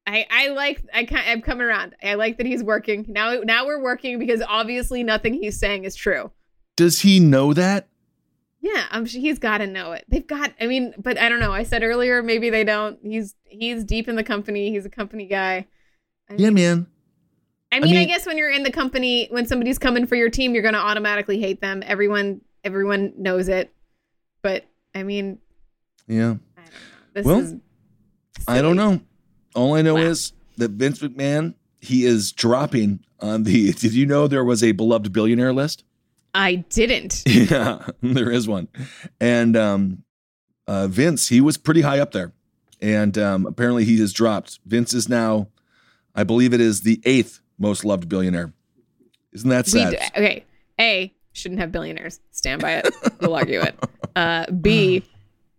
[0.07, 1.95] I I like I kind I'm coming around.
[2.03, 3.41] I like that he's working now.
[3.45, 6.31] Now we're working because obviously nothing he's saying is true.
[6.77, 7.89] Does he know that?
[8.67, 10.07] Yeah, um, sure he's got to know it.
[10.09, 10.53] They've got.
[10.59, 11.53] I mean, but I don't know.
[11.53, 12.99] I said earlier maybe they don't.
[13.03, 14.71] He's he's deep in the company.
[14.71, 15.67] He's a company guy.
[16.31, 16.87] I Yeah, mean, man.
[17.71, 20.31] I mean, I, mean- guess when you're in the company, when somebody's coming for your
[20.31, 21.83] team, you're going to automatically hate them.
[21.85, 23.75] Everyone, everyone knows it.
[24.43, 25.41] But I mean,
[26.09, 26.37] Yeah.
[26.57, 27.13] I don't know.
[27.13, 27.55] This Well, is.
[28.49, 29.01] I don't know.
[29.55, 30.01] All I know Wow.
[30.03, 33.73] is that Vince McMahon, he is dropping on the.
[33.75, 35.85] Did you know there was a beloved billionaire list?
[36.35, 37.23] I didn't.
[37.27, 38.69] Yeah, there is one.
[39.21, 40.05] And um,
[40.67, 42.33] uh, Vince, he was pretty high up there.
[42.81, 44.59] And um, apparently he has dropped.
[44.67, 45.49] Vince is now,
[46.15, 48.53] I believe it is the eighth most loved billionaire.
[49.33, 49.91] Isn't that sad?
[49.93, 50.45] d- okay.
[50.81, 52.21] A shouldn't have billionaires.
[52.31, 52.95] Stand by it.
[53.21, 53.75] We'll argue it.
[54.17, 55.03] Uh, B.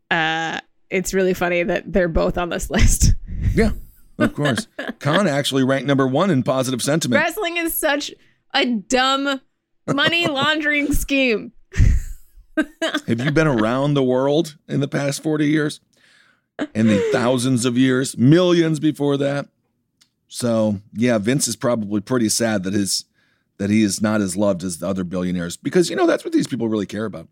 [0.09, 3.13] Uh, it's really funny that they're both on this list.
[3.53, 3.71] yeah,
[4.17, 4.67] of course.
[4.99, 7.21] Khan actually ranked number one in positive sentiment.
[7.21, 8.13] Wrestling is such
[8.53, 9.41] a dumb
[9.87, 11.51] money laundering scheme.
[13.07, 15.81] Have you been around the world in the past 40 years?
[16.73, 19.47] In the thousands of years, millions before that.
[20.29, 23.05] So yeah, Vince is probably pretty sad that his
[23.57, 26.33] that he is not as loved as the other billionaires because you know that's what
[26.33, 27.27] these people really care about.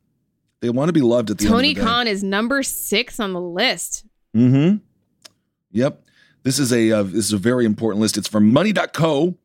[0.60, 1.92] They want to be loved at the Tony end of the day.
[1.92, 4.06] Khan is number six on the list.
[4.36, 4.78] Mm-hmm.
[5.72, 6.04] Yep.
[6.44, 8.18] This is a uh, this is a very important list.
[8.18, 9.38] It's from money.co.uk.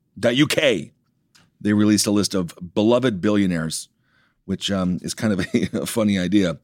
[1.60, 3.88] They released a list of beloved billionaires,
[4.44, 6.58] which um, is kind of a, a funny idea.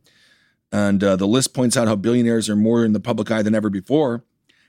[0.73, 3.55] And uh, the list points out how billionaires are more in the public eye than
[3.55, 4.25] ever before.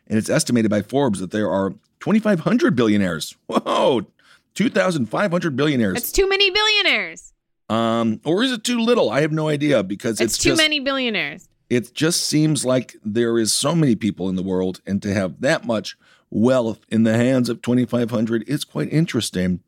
[0.07, 3.35] And it's estimated by Forbes that there are 2,500 billionaires.
[3.47, 4.05] Whoa,
[4.53, 5.93] 2,500 billionaires.
[5.95, 7.33] That's too many billionaires.
[7.69, 9.09] um, or is it too little?
[9.09, 11.49] I have no idea because It's, it's, too just, many billionaires.
[11.69, 15.41] it just seems like there is so many people in the world and to have
[15.41, 15.97] that much
[16.29, 19.61] wealth in the hands of 2500 is quite interesting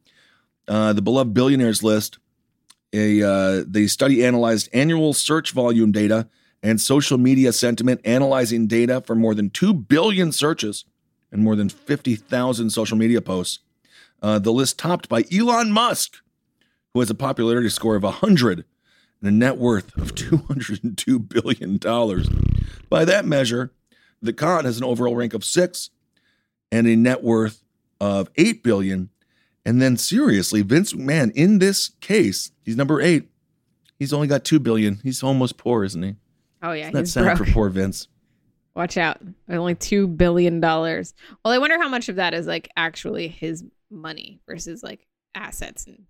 [0.68, 2.20] uh, the beloved billionaires list
[2.94, 6.28] a uh, the study analyzed annual search volume data
[6.64, 10.86] and social media sentiment analyzing data for more than 2 billion searches
[11.32, 13.60] and more than 50,000 social media posts
[14.22, 16.18] uh, the list topped by elon musk
[16.94, 18.66] who has a popularity score of 100
[19.22, 21.78] and a net worth of $202 billion.
[22.90, 23.72] By that measure,
[24.22, 25.90] the Khan has an overall rank of six
[26.72, 27.64] and a net worth
[28.00, 29.10] of $8 billion.
[29.68, 33.28] And then seriously, Vince McMahon, in this case, he's number eight.
[34.00, 35.02] He's only got 2 billion.
[35.04, 36.16] He's almost poor, isn't he?
[36.64, 38.08] Oh yeah, That's sad for poor Vince.
[38.76, 39.20] Watch out.
[39.50, 41.14] Only two billion dollars.
[41.44, 45.86] Well, I wonder how much of that is like actually his money versus like assets
[45.86, 46.04] and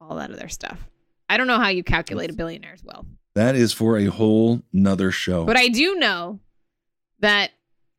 [0.00, 0.78] all that other stuff.
[1.28, 3.06] I don't know how you calculate a billionaire's wealth.
[3.34, 5.44] That is for a whole nother show.
[5.44, 6.38] But I do know
[7.18, 7.50] that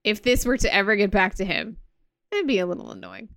[0.05, 1.77] if this were to ever get back to him,
[2.31, 3.29] it'd be a little annoying.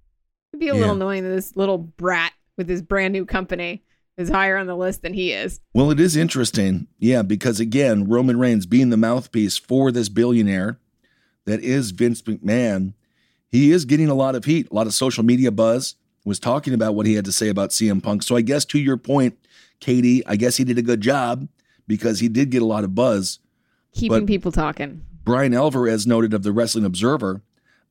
[0.52, 0.80] It'd be a Yeah.
[0.80, 3.82] little annoying that this little brat with his brand new company
[4.16, 5.60] is higher on the list than he is.
[5.74, 6.88] Well, it is interesting.
[6.98, 10.78] Yeah, because again, Roman Reigns being the mouthpiece for this billionaire
[11.44, 12.94] that is Vince McMahon,
[13.50, 16.74] he is getting a lot of heat, a lot of social media buzz, was talking
[16.74, 18.22] about what he had to say about CM Punk.
[18.22, 19.38] So I guess to your point,
[19.80, 21.48] Katy, I guess he did a good job
[21.86, 23.38] because he did get a lot of buzz.
[23.94, 25.02] Keeping But- people talking.
[25.24, 27.42] Bryan Alvarez noted of the Wrestling Observer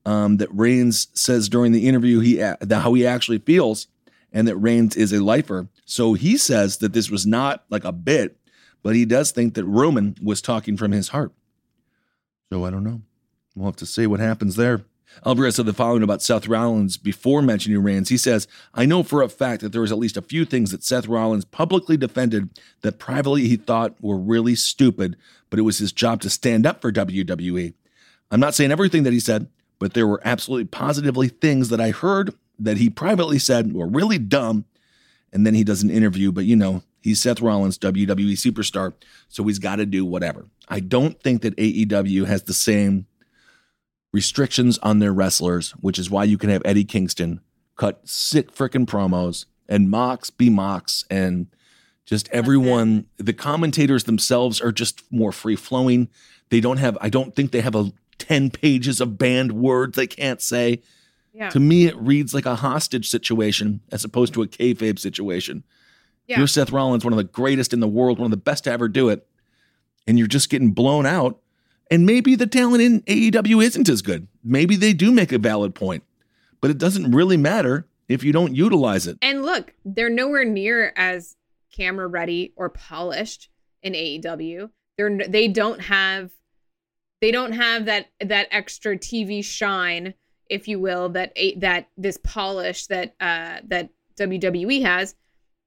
[0.07, 3.87] um, that Reigns says during the interview he how he actually feels,
[4.31, 5.67] and that Reigns is a lifer.
[5.85, 8.37] So he says that this was not like a bit,
[8.81, 11.33] but he does think that Roman was talking from his heart.
[12.49, 13.01] So I don't know.
[13.53, 14.85] We'll have to see what happens there.
[15.25, 18.07] Alvarez said the following about Seth Rollins before mentioning Reigns.
[18.07, 20.71] He says, I know for a fact that there was at least a few things
[20.71, 22.49] that Seth Rollins publicly defended
[22.81, 25.17] that privately he thought were really stupid,
[25.49, 27.73] but it was his job to stand up for WWE.
[28.31, 29.47] I'm not saying everything that he said,
[29.79, 34.17] but there were absolutely positively things that I heard that he privately said were really
[34.17, 34.65] dumb.
[35.31, 38.93] And then he does an interview, but you know, he's Seth Rollins, WWE superstar,
[39.27, 40.47] so he's got to do whatever.
[40.67, 43.05] I don't think that AEW has the same
[44.13, 47.41] restrictions on their wrestlers, which is why you can have Eddie Kingston
[47.75, 51.47] cut sick freaking promos and Mox be Mox and
[52.05, 56.09] just everyone the commentators themselves are just more free flowing.
[56.49, 60.07] They don't have I don't think they have a 10 pages of banned words they
[60.07, 60.81] can't say.
[61.33, 61.49] Yeah.
[61.49, 65.63] To me, it reads like a hostage situation as opposed to a kayfabe situation.
[66.27, 66.39] Yeah.
[66.39, 68.71] You're Seth Rollins, one of the greatest in the world, one of the best to
[68.71, 69.27] ever do it,
[70.07, 71.39] and you're just getting blown out.
[71.89, 74.27] And maybe the talent in AEW isn't as good.
[74.43, 76.03] Maybe they do make a valid point,
[76.59, 79.17] but it doesn't really matter if you don't utilize it.
[79.21, 81.37] And look, they're nowhere near as
[81.71, 83.49] camera ready or polished
[83.81, 84.69] in AEW.
[84.97, 86.31] They're they don't have
[87.21, 90.13] they don't have that that extra TV shine,
[90.49, 95.15] if you will, that that this polish that uh that WWE has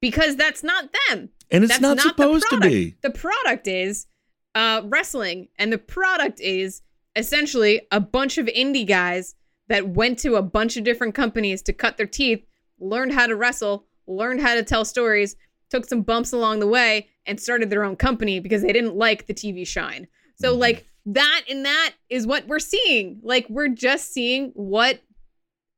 [0.01, 1.31] because that's not them.
[1.51, 2.97] And it's That's not, the supposed to be.
[3.03, 4.07] The product is
[4.55, 6.83] uh, wrestling, and the product is
[7.17, 9.35] essentially a bunch of indie guys
[9.69, 12.45] that went to a bunch of different companies to cut their teeth,
[12.79, 15.35] learned how to wrestle, learned how to tell stories,
[15.71, 19.27] took some bumps along the way, and started their own company because they didn't like
[19.27, 20.07] the TV shine.
[20.37, 20.61] So, Mm-hmm.
[20.61, 23.21] like that and that is what we're seeing.
[23.23, 25.01] Like we're just seeing what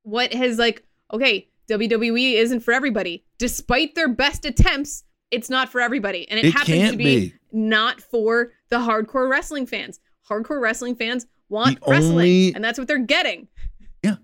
[0.02, 3.24] what has like okay WWE isn't for everybody.
[3.38, 7.34] Despite their best attempts, it's not for everybody, and it, It happens to be, be.
[7.52, 10.00] not for the hardcore wrestling fans.
[10.28, 13.48] Hardcore wrestling fans want The wrestling, only- and that's what they're getting.
[14.02, 14.16] Yeah.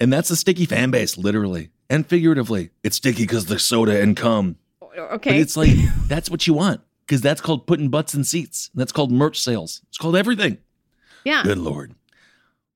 [0.00, 2.70] And that's a sticky fan base, literally and figuratively.
[2.82, 4.56] It's sticky because the soda and cum.
[4.80, 5.70] But Okay, it's like,
[6.08, 6.80] that's what you want
[7.12, 8.70] because that's called putting butts in seats.
[8.74, 9.82] That's called merch sales.
[9.90, 10.56] It's called everything.
[11.26, 11.94] yeah, Good Lord.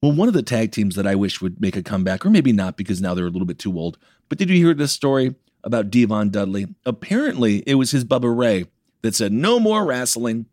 [0.03, 2.53] Well, one of the tag teams that I wish would make a comeback, or maybe
[2.53, 3.97] not because now they're a little bit too old,
[4.29, 6.67] but did you hear this story about Devon Dudley.
[6.85, 8.67] Apparently, it was his Bubba Ray
[9.01, 10.45] that said no more wrestling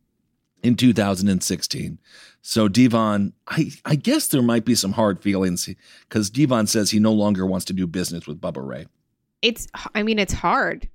[0.63, 1.99] in 2016.
[2.41, 5.69] So Devon, I, I guess there might be some hard feelings
[6.07, 8.87] because Devon says he no longer wants to do business with Bubba Ray.
[9.41, 10.87] It's, I mean, it's hard,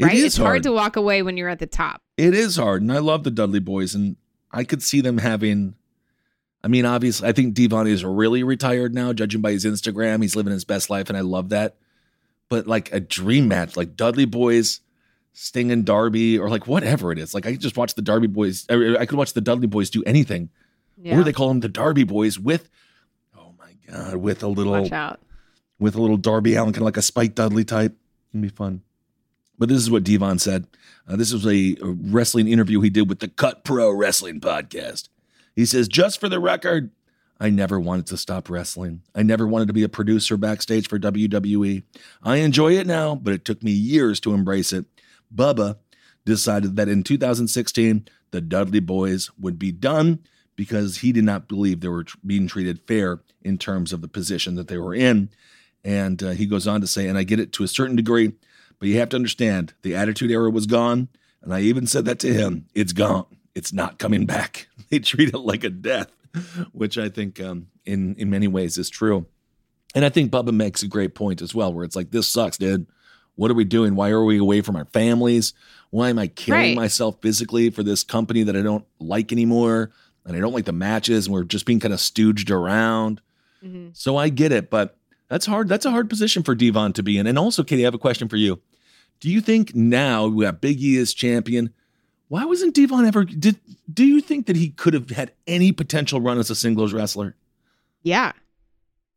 [0.00, 0.14] It right?
[0.16, 0.62] is it's hard.
[0.64, 2.02] to walk away when you're at the top.
[2.16, 4.16] It is hard, and I love the Dudley boys, and
[4.50, 5.74] I could see them having.
[6.62, 10.20] I mean, obviously, I think Devon is really retired now, judging by his Instagram.
[10.22, 11.76] He's living his best life, and I love that.
[12.48, 14.80] But like a dream match, like Dudley boys,
[15.32, 17.32] Sting and Darby, or like whatever it is.
[17.34, 18.66] Like I could just watch the Darby boys.
[18.68, 20.50] I could watch the Dudley boys do anything,
[20.98, 21.18] Yeah.
[21.18, 22.68] or they call them the Darby boys with.
[23.38, 25.20] Oh my god, with a little Watch out.
[25.78, 27.96] with a little Darby Allin, kind of like a Spike Dudley type.
[28.32, 28.82] It'd be fun.
[29.60, 30.66] But this is what Devon said.
[31.06, 35.08] Uh, this was a, wrestling interview he did with the Cut Pro Wrestling podcast.
[35.54, 36.90] He says, just for the record,
[37.38, 39.02] I never wanted to stop wrestling.
[39.14, 41.82] I never wanted to be a producer backstage for WWE.
[42.22, 44.86] I enjoy it now, but it took me years to embrace it.
[45.34, 45.76] Bubba
[46.24, 50.20] decided that in 2016, the Dudley Boys would be done
[50.56, 54.54] because he did not believe they were being treated fair in terms of the position
[54.54, 55.28] that they were in.
[55.84, 58.32] And uh, he goes on to say, and I get it to a certain degree,
[58.80, 61.08] but you have to understand the attitude era was gone.
[61.42, 63.26] And I even said that to him it's gone.
[63.54, 64.66] It's not coming back.
[64.90, 66.10] They treat it like a death,
[66.72, 69.26] which I think um, in, in many ways is true.
[69.94, 72.56] And I think Bubba makes a great point as well, where it's like, this sucks,
[72.58, 72.86] dude.
[73.36, 73.94] What are we doing?
[73.94, 75.54] Why are we away from our families?
[75.90, 76.76] Why am I killing Right.
[76.76, 79.92] myself physically for this company that I don't like anymore?
[80.26, 83.20] And I don't like the matches, and we're just being kind of stooged around.
[83.64, 83.96] Mhm.
[83.96, 84.96] So I get it, but
[85.28, 85.68] that's hard.
[85.68, 87.26] That's a hard position for Devon to be in.
[87.28, 88.60] And also, Katy, I have a question for you.
[89.20, 91.72] Do you think now we have Big E as champion?
[92.28, 93.24] Why wasn't Devon ever?
[93.24, 93.56] Did
[93.92, 97.36] do you think that he could have had any potential run as a singles wrestler?
[98.02, 98.32] Yeah.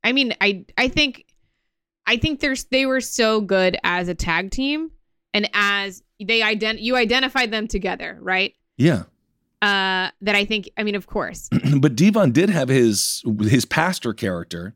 [0.04, 1.26] I mean, I I think
[2.06, 4.92] I think there's they were so good as a tag team
[5.34, 8.54] and as they ident you identified them together, right?
[8.78, 9.04] Yeah,
[9.62, 11.50] Uh that I think I mean, of course.
[11.80, 14.76] but Devon did have his his pastor character,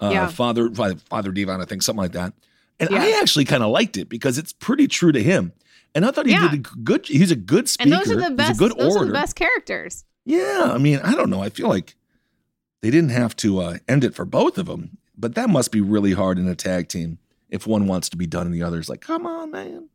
[0.00, 0.28] uh, Yeah.
[0.28, 2.34] Father Father Devon, I think something like that.
[2.80, 3.02] And Yeah.
[3.02, 5.52] I actually kind of liked it because it's pretty true to him.
[5.94, 6.48] And I thought he Yeah.
[6.50, 7.06] did a good.
[7.06, 7.92] He's a good speaker.
[7.94, 9.04] And those are the best good those orator.
[9.04, 10.04] are the best characters.
[10.24, 11.42] Yeah, I mean, I don't know.
[11.42, 11.96] I feel like
[12.82, 15.80] they didn't have to uh, end it for both of them, but that must be
[15.80, 18.88] really hard in a tag team if one wants to be done and the other's
[18.90, 19.88] like, "Come on, man."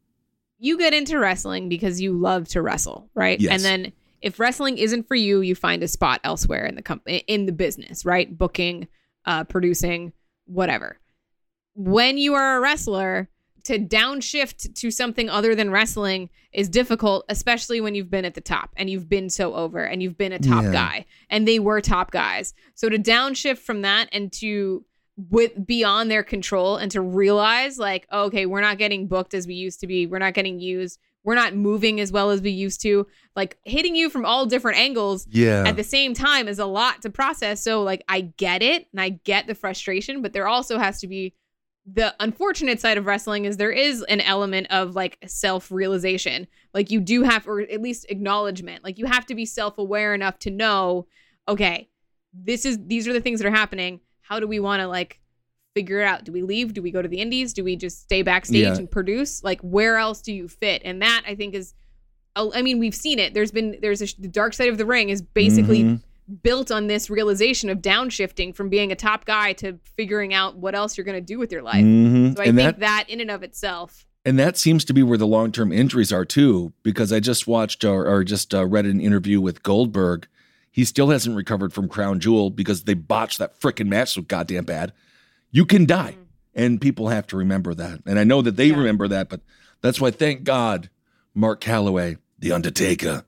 [0.60, 3.39] You get into wrestling because you love to wrestle, right?
[3.39, 3.52] Yes.
[3.54, 7.24] And then if wrestling isn't for you, you find a spot elsewhere in the company
[7.28, 8.36] in the business, right?
[8.36, 8.88] Booking,
[9.26, 10.13] uh producing,
[10.46, 10.98] whatever.
[11.75, 13.29] When you are a wrestler,
[13.65, 18.41] to downshift to something other than wrestling is difficult, especially when you've been at the
[18.41, 20.71] top and you've been so over and you've been a top Yeah.
[20.73, 22.53] guy and they were top guys.
[22.75, 24.83] So to downshift from that and to
[25.15, 29.47] with beyond their control and to realize like, oh, okay, we're not getting booked as
[29.47, 30.07] we used to be.
[30.07, 30.99] We're not getting used.
[31.23, 33.07] We're not moving as well as we used to.
[33.33, 37.01] Like hitting you from all different angles Yeah, at the same time is a lot
[37.03, 37.63] to process.
[37.63, 41.07] So like I get it and I get the frustration, but there also has to
[41.07, 41.33] be
[41.86, 46.48] the unfortunate side of wrestling is there is an element of like self-realization.
[46.74, 48.84] Like you do have or at least acknowledgement.
[48.84, 51.08] Like you have to be self-aware enough to know,
[51.48, 51.89] okay,
[52.34, 54.00] this is these are the things that are happening.
[54.22, 55.19] How do we want to like
[55.76, 56.24] figure it out?
[56.24, 56.74] Do we leave?
[56.74, 57.54] Do we go to the indies?
[57.54, 58.76] Do we just stay backstage Yeah.
[58.76, 59.43] and produce?
[59.43, 60.82] Like where else do you fit?
[60.86, 61.74] And that I think is
[62.36, 63.36] I mean, we've seen it.
[63.36, 66.04] There's been there's a, the dark side of the ring is basically Mhm.
[66.41, 70.73] Built on this realization of downshifting from being a top guy to figuring out what
[70.73, 71.83] else you're going to do with your life.
[71.83, 72.36] Mhm.
[72.38, 75.03] So I and think that that, in and of itself, and that seems to be
[75.03, 76.71] where the long term injuries are too.
[76.81, 80.27] Because I just watched or, or just uh, read an interview with Goldberg.
[80.71, 84.63] He still hasn't recovered from Crown Jewel because they botched that freaking match so goddamn
[84.63, 84.93] bad.
[85.51, 86.15] You can die,
[86.55, 87.99] and people have to remember that.
[88.05, 88.77] And I know that they Yeah.
[88.77, 89.41] remember that, but
[89.81, 90.89] that's why, thank God,
[91.36, 93.23] Mark Calaway, the Undertaker.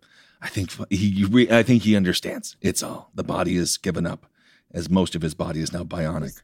[0.46, 2.56] I think he, re- I think he understands.
[2.62, 4.28] It's all the body is given up,
[4.72, 6.42] as most of his body is now bionic.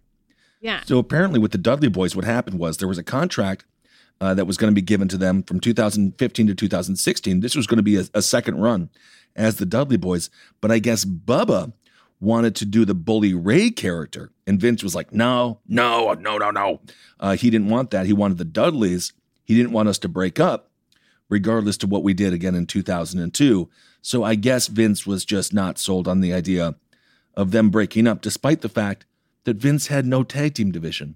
[0.59, 0.81] yeah.
[0.85, 3.63] So apparently, with the Dudley Boys, what happened was there was a contract
[4.19, 7.39] uh, that was going to be given to them from 2015 to 2016.
[7.41, 8.89] This was going to be a, a second run
[9.35, 11.71] as the Dudley Boys, but I guess Bubba
[12.19, 16.49] wanted to do the Bully Ray character, and Vince was like, "No, no, no, no,
[16.49, 16.81] no."
[17.19, 18.07] Uh, he didn't want that.
[18.07, 19.13] He wanted the Dudleys.
[19.43, 20.71] He didn't want us to break up,
[21.29, 23.69] regardless to what we did again in 2002.
[24.01, 26.76] So I guess Vince was just not sold on the idea
[27.36, 29.05] of them breaking up, despite the fact
[29.43, 31.15] that Vince had no tag team division.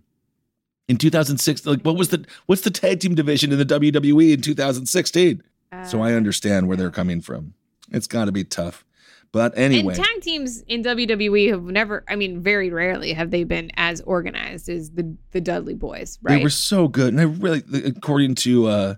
[0.88, 4.42] In 2006, like what was the what's the tag team division in the WWE in
[4.42, 5.42] 2016?
[5.84, 7.54] so I understand where they're coming from.
[7.92, 8.86] It's got to be tough.
[9.32, 13.44] But anyway, And tag teams in WWE have never, I mean, very rarely have they
[13.44, 16.38] been as organized as the the Dudley Boys, right?
[16.38, 18.96] They were so good, and I really, according to uh,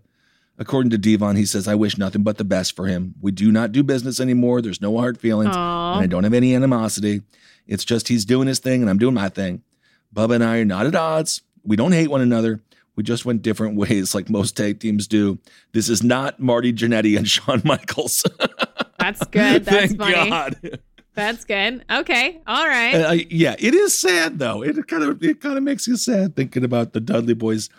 [0.57, 3.15] according to Devon, he says, "I wish nothing but the best for him.
[3.21, 4.61] We do not do business anymore.
[4.61, 5.93] There's no hard feelings, Aw.
[5.95, 7.21] and I don't have any animosity.
[7.67, 9.61] It's just he's doing his thing, and I'm doing my thing.
[10.15, 11.41] Bubba and I are not at odds.
[11.63, 12.61] We don't hate one another.
[12.95, 15.39] We just went different ways, like most tag teams do.
[15.73, 18.23] This is not Marty Jannetty and Shawn Michaels.
[18.99, 19.65] That's good.
[19.65, 20.29] That's Thank funny.
[20.29, 20.79] God.
[21.13, 21.83] That's good.
[21.89, 22.41] Okay.
[22.45, 22.93] All right.
[22.93, 24.61] Uh, yeah, it is sad though.
[24.63, 27.69] It kind of it kind of makes you sad thinking about the Dudley boys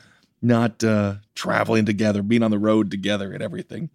[0.43, 3.91] not uh, traveling together, being on the road together, and everything.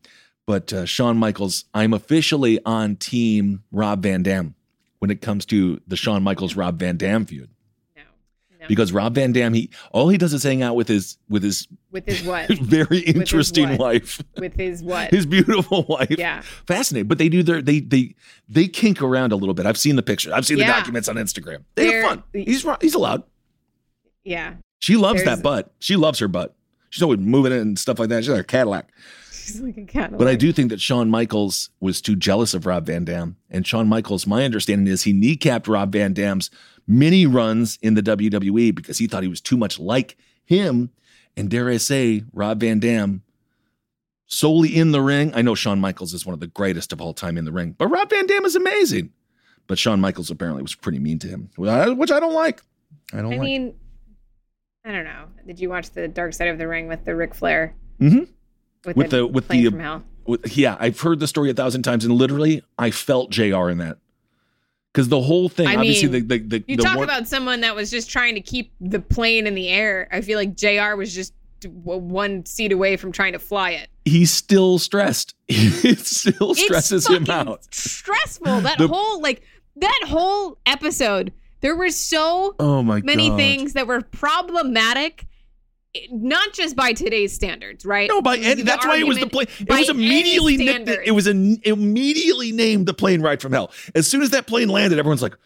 [0.45, 4.55] But uh, Shawn Michaels, I'm officially on team Rob Van Dam
[4.99, 7.49] when it comes to the Shawn Michaels Rob Van Dam feud
[7.95, 8.01] no.
[8.59, 8.67] No.
[8.67, 11.67] because Rob Van Dam he all he does is hang out with his with his
[11.91, 12.49] with his what?
[12.59, 13.79] very interesting what?
[13.79, 15.11] wife, with his what?
[15.11, 16.11] his beautiful wife.
[16.17, 16.41] yeah.
[16.67, 17.07] fascinating.
[17.07, 18.13] But they do their they they
[18.49, 19.65] they kink around a little bit.
[19.65, 20.33] I've seen the pictures.
[20.33, 21.63] I've seen the documents on Instagram.
[21.75, 22.23] They They're- have fun.
[22.33, 23.23] He's he's allowed.
[24.25, 24.55] Yeah.
[24.84, 25.71] She loves There's- that butt.
[25.79, 26.53] She loves her butt.
[26.89, 28.25] She's always moving it and stuff like that.
[28.25, 28.89] She's like a Cadillac.
[29.31, 30.17] She's like a cat.
[30.17, 33.38] But I do think that Shawn Michaels was too jealous of Rob Van Dam.
[33.49, 36.51] And Shawn Michaels, my understanding is he kneecapped Rob Van Dam's
[36.86, 40.89] mini runs in the WWE because he thought he was too much like him.
[41.38, 43.21] And dare I say, Rob Van Dam
[44.27, 45.31] solely in the ring.
[45.34, 47.73] I know Shawn Michaels is one of the greatest of all time in the ring,
[47.77, 49.11] but Rob Van Dam is amazing.
[49.67, 52.61] But Shawn Michaels apparently was pretty mean to him, which I don't like.
[53.13, 53.39] I don't I like.
[53.45, 53.75] mean,
[54.86, 55.25] I don't know.
[55.47, 57.75] Did you watch the Dark Side of the Ring with the Ric Flair?
[57.99, 58.27] Mm Mhm.
[58.86, 60.03] With, With the- with plane the- from hell.
[60.25, 63.69] with- yeah, I've heard the story a thousand times, and literally, I felt Jr.
[63.69, 63.97] in that
[64.91, 65.67] because the whole thing.
[65.67, 68.09] I obviously, mean, the the, the, You the talk one- about someone that was just
[68.09, 70.09] trying to keep the plane in the air.
[70.11, 70.95] I feel like Jr.
[70.97, 71.34] was just
[71.71, 73.88] one seat away from trying to fly it.
[74.03, 75.34] he's still stressed.
[75.47, 77.73] it still stresses him out.
[77.73, 78.59] Stressful.
[78.61, 79.43] That The- whole like
[79.77, 81.31] that whole episode.
[81.64, 83.38] There were so Oh my many god!
[83.38, 85.26] things that were problematic.
[86.11, 88.09] Not just by today's standards, right?
[88.09, 89.47] No, by any, that's why it was the plane.
[89.59, 93.72] It was immediately it was an, immediately named the plane ride from hell.
[93.95, 95.38] As soon as that plane landed, everyone's like,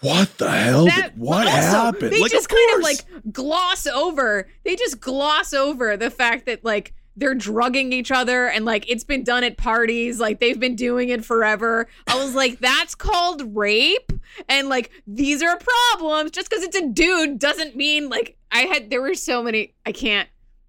[0.00, 0.86] "What the hell?
[0.86, 2.98] That- did, what also, happened?" They like, just kind of like
[3.32, 4.48] gloss over.
[4.64, 9.04] They just gloss over the fact that like they're drugging each other and like it's
[9.04, 10.20] been done at parties.
[10.20, 11.88] Like they've been doing it forever.
[12.06, 14.12] I was like, that's called rape,
[14.48, 16.30] and like these are problems.
[16.30, 18.90] Just because it's a dude doesn't mean like I had.
[18.90, 19.74] There were so many.
[19.84, 20.28] I can't.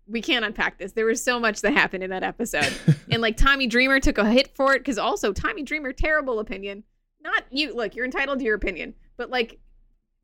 [0.10, 0.94] We can't unpack this.
[0.94, 2.74] There was so much that happened in that episode,
[3.12, 6.84] and like Tommy Dreamer took a hit for it because also Tommy Dreamer terrible opinion.
[7.22, 7.76] Not you.
[7.76, 9.60] Look, you're entitled to your opinion, but like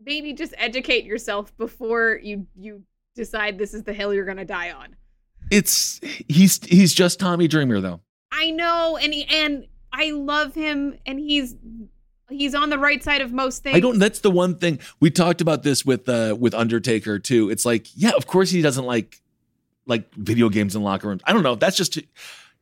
[0.06, 2.84] maybe just educate yourself before you you
[3.16, 4.96] decide this is the hill you're gonna die on.
[5.52, 8.02] It's he's he's just Tommy Dreamer though.
[8.32, 11.56] I know, and he, and I love him, and he's
[12.30, 13.76] he's on the right side of most things.
[13.76, 14.00] I don't.
[14.00, 17.50] That's the one thing we talked about this with uh with Undertaker too.
[17.50, 19.22] It's like, yeah, of course he doesn't like
[19.86, 21.22] like video games in locker rooms.
[21.26, 21.56] I don't know.
[21.56, 22.00] That's just.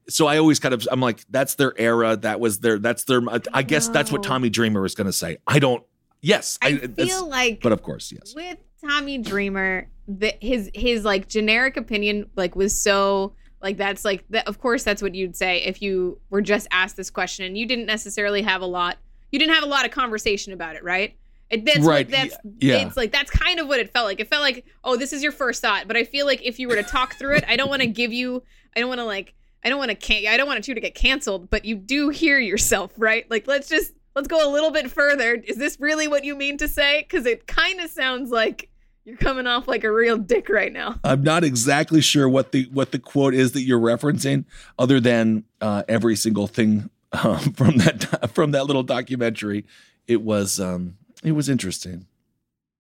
[0.10, 2.18] So I always kind of I'm like that's their era.
[2.18, 3.22] That was their that's their.
[3.54, 5.38] I guess that's what Tommy Dreamer was going to say.
[5.48, 5.84] I don't.
[6.22, 8.36] Yes, I that's- feel like But of course, yes.
[8.36, 14.26] with Tommy Dreamer, the, his his like generic opinion like was so like that's like
[14.30, 14.48] that.
[14.48, 17.66] Of course, that's what you'd say if you were just asked this question and you
[17.66, 18.98] didn't necessarily have a lot.
[19.32, 21.16] You didn't have a lot of conversation about it, right?
[21.50, 22.88] It, that's Right, What, that's yeah, yeah.
[22.88, 24.20] It's like that's kind of what it felt like.
[24.20, 26.68] It felt like oh, this is your first thought, but I feel like if you
[26.68, 28.44] were to talk through it, I don't want to give you.
[28.76, 29.36] I don't want to like.
[29.64, 30.26] I don't want to can.
[30.28, 33.30] I don't want you to get canceled, but you do hear yourself, right?
[33.30, 35.36] Like let's just let's go a little bit further.
[35.36, 37.02] Is this really what you mean to say?
[37.02, 38.70] Because it kind of sounds like
[39.04, 41.00] you're coming off like a real dick right now.
[41.04, 44.46] I'm not exactly sure what the what the quote is that you're referencing,
[44.78, 49.66] other than uh, every single thing um, from that from that little documentary.
[50.08, 52.08] It was um, it was interesting.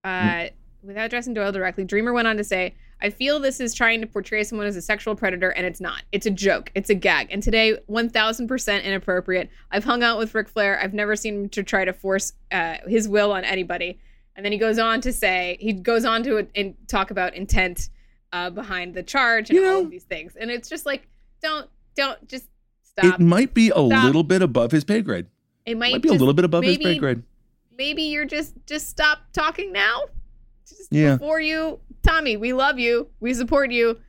[0.03, 0.47] Uh,
[0.83, 4.07] without addressing Doyle directly, Dreamer went on to say, I feel this is trying to
[4.07, 6.03] portray someone as a sexual predator, and it's not.
[6.11, 6.71] It's a joke.
[6.75, 7.27] It's a gag.
[7.31, 9.49] And today, 1000% inappropriate.
[9.71, 10.79] I've hung out with Ric Flair.
[10.79, 13.99] I've never seen him to try to force uh, his will on anybody.
[14.41, 17.89] And then he goes on to say, he goes on to and talk about intent
[18.33, 20.35] uh, behind the charge and You all of these things.
[20.35, 21.07] And it's just like,
[21.43, 22.45] don't, don't, just
[22.81, 23.05] stop.
[23.05, 24.03] It might be a Stop.
[24.03, 25.27] little bit above his pay grade.
[25.67, 27.21] It might, Might be a little bit above his pay grade.
[27.77, 30.05] maybe you're just just stop talking now
[30.67, 31.17] just Yeah.
[31.17, 33.99] before you tommy we love you we support you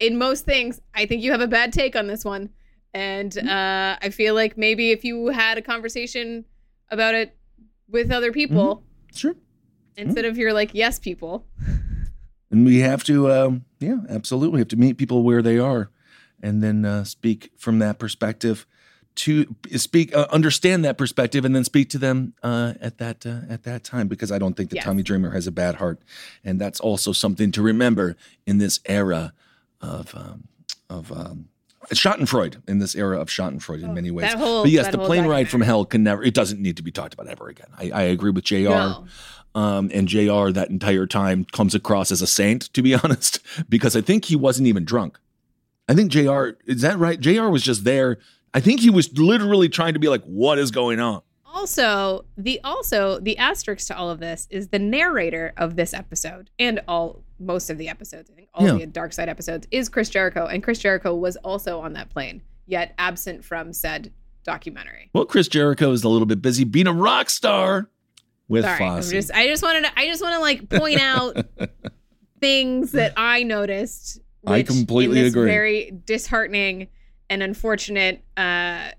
[0.00, 2.50] in most things i think you have a bad take on this one
[2.92, 3.48] and Mm-hmm.
[3.48, 6.44] uh, i feel like maybe if you had a conversation
[6.90, 7.36] about it
[7.88, 8.82] with other people
[9.14, 9.34] Sure.
[9.96, 11.44] Instead of your like yes people
[12.48, 15.90] And we have to, um, yeah, absolutely, we have to meet people where they are,
[16.40, 18.66] and then uh, speak from that perspective.
[19.16, 23.40] to speak, uh, understand that perspective, and then speak to them uh, at that uh,
[23.52, 24.06] at that time.
[24.06, 24.84] Because I don't think that Yes.
[24.84, 25.98] Tommy Dreamer has a bad heart,
[26.44, 28.16] and that's also something to remember
[28.46, 29.32] in this era
[29.80, 30.46] of um,
[30.88, 31.48] of um,
[31.92, 32.62] Schadenfreude.
[32.68, 34.30] In this era of Schadenfreude, in many ways.
[34.34, 36.22] Oh, whole- but yes, the plane ride from hell can never.
[36.22, 37.68] It doesn't need to be talked about ever again.
[37.76, 38.56] I, I agree with Jr.
[38.70, 39.06] No.
[39.56, 40.50] Um, and Jr.
[40.50, 43.40] that entire time comes across as a saint, to be honest,
[43.70, 45.18] because I think he wasn't even drunk.
[45.88, 46.50] I think Jr.
[46.66, 47.18] Is that right?
[47.18, 47.44] Jr.
[47.48, 48.18] was just there.
[48.52, 52.60] I think he was literally trying to be like, "What is going on?" Also, the
[52.64, 57.22] also the asterisk to all of this is the narrator of this episode and all
[57.38, 58.28] most of the episodes.
[58.30, 58.72] I think all Yeah.
[58.74, 62.42] the Dark Side episodes is Chris Jericho, and Chris Jericho was also on that plane,
[62.66, 64.12] yet absent from said
[64.44, 65.08] documentary.
[65.14, 67.88] Well, Chris Jericho is a little bit busy being a rock star
[68.48, 69.10] with Sorry, I'm Fozzy.
[69.12, 71.36] just I just wanted to I just want to like point out
[72.40, 74.20] things that I noticed.
[74.46, 75.50] I completely in this agree.
[75.50, 76.88] Very disheartening
[77.28, 78.22] and unfortunate.
[78.36, 78.90] Uh,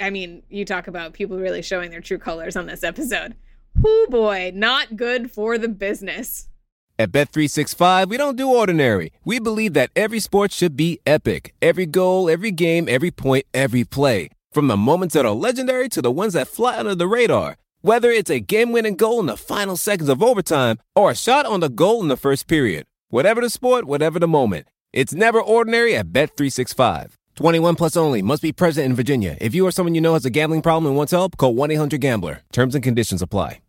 [0.00, 3.34] I mean, you talk about people really showing their true colors on this episode.
[3.80, 6.48] Whoo boy, not good for the business.
[6.96, 9.12] At Bet365, we don't do ordinary.
[9.24, 11.52] We believe that every sport should be epic.
[11.60, 14.30] Every goal, every game, every point, every play.
[14.52, 17.56] From the moments that are legendary to the ones that fly under the radar.
[17.84, 21.60] Whether it's a game-winning goal in the final seconds of overtime or a shot on
[21.60, 22.86] the goal in the first period.
[23.10, 24.68] Whatever the sport, whatever the moment.
[24.94, 27.08] It's never ordinary at Bet365.
[27.34, 28.22] 21 plus only.
[28.22, 29.36] Must be present in Virginia.
[29.38, 32.40] If you or someone you know has a gambling problem and wants help, call 1-800-GAMBLER.
[32.52, 33.60] Terms and conditions apply.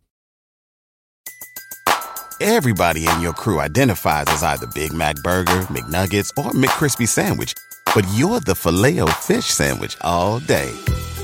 [2.40, 7.52] Everybody in your crew identifies as either Big Mac Burger, McNuggets, or McCrispy Sandwich.
[7.94, 10.72] But you're the filet fish Sandwich all day.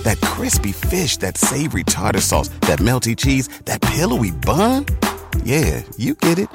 [0.03, 4.87] That crispy fish, that savory tartar sauce, that melty cheese, that pillowy bun.
[5.45, 6.49] Yeah, you get it.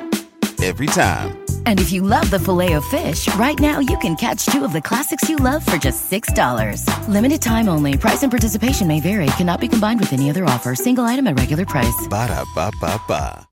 [0.63, 1.37] Every time.
[1.67, 4.73] And if you love the filet of fish, right now you can catch two of
[4.73, 7.07] the classics you love for just $6.
[7.07, 7.95] Limited time only.
[7.95, 9.27] Price and participation may vary.
[9.37, 10.73] Cannot be combined with any other offer.
[10.73, 12.07] Single item at regular price.
[12.09, 13.47] Ba-da-ba-ba-ba.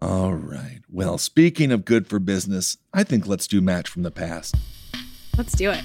[0.00, 0.80] All right.
[0.88, 4.54] Well, speaking of good for business, I think let's do match from the past.
[5.36, 5.82] Let's do it.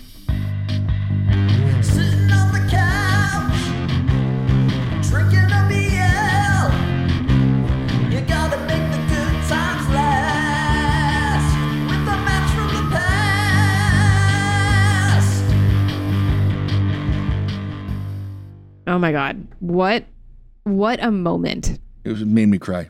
[18.87, 19.47] Oh my god.
[19.59, 20.05] What
[20.63, 21.79] what a moment.
[22.03, 22.89] It was- made me cry.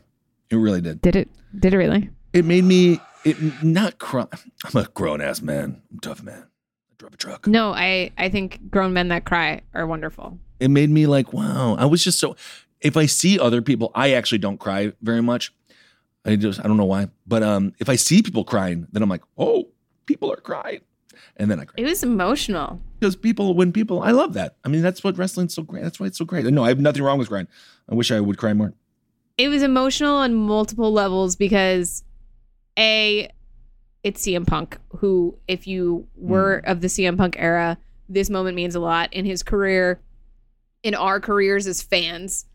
[0.50, 1.00] It really did.
[1.00, 1.28] Did it
[1.58, 2.10] did it really?
[2.32, 4.26] It made me it not cry.
[4.64, 5.82] I'm a grown ass man.
[5.90, 6.44] I'm a tough man.
[6.90, 7.46] I drive a truck.
[7.46, 10.38] No, I I think grown men that cry are wonderful.
[10.60, 11.74] It made me like, wow.
[11.76, 12.36] I was just so.
[12.80, 15.52] If I see other people, I actually don't cry very much.
[16.24, 19.08] I just I don't know why, but um, if I see people crying, then I'm
[19.08, 19.68] like, oh,
[20.06, 20.80] people are crying,
[21.36, 22.80] and then I cry It was emotional.
[22.98, 24.56] because people when people I love that.
[24.64, 25.82] I mean, that's what wrestling's so great.
[25.82, 26.44] That's why it's so great.
[26.46, 27.48] No, I have nothing wrong with crying.
[27.90, 28.72] I wish I would cry more.
[29.36, 32.04] It was emotional on multiple levels because
[32.78, 33.28] a
[34.02, 36.70] it's CM Punk who if you were Hmm.
[36.70, 40.00] of the CM Punk era, this moment means a lot in his career,
[40.82, 42.46] in our careers as fans.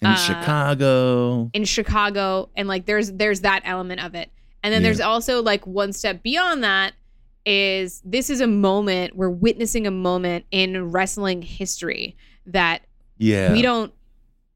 [0.00, 4.30] In Uh, Chicago, in Chicago and like there's there's that element of it.
[4.62, 4.88] And then Yeah.
[4.88, 6.92] there's also like one step beyond that
[7.46, 12.16] is this is a moment we're witnessing a moment in wrestling history
[12.46, 12.82] that
[13.16, 13.92] yeah, we don't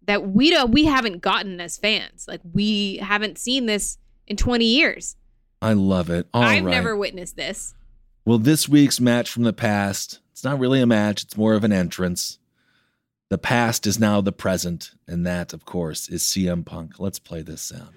[0.07, 2.27] that we don't we haven't gotten as fans.
[2.29, 5.17] Like we haven't seen this in 20 years.
[5.61, 6.27] I love it.
[6.35, 6.71] All I've right.
[6.71, 7.75] never witnessed this.
[8.25, 11.65] Well, this week's match from the past, it's not really a match, it's more of
[11.65, 12.39] an entrance.
[13.31, 17.01] The past is now the present, and that, of course, is CM Punk.
[17.01, 17.97] Let's play this sound.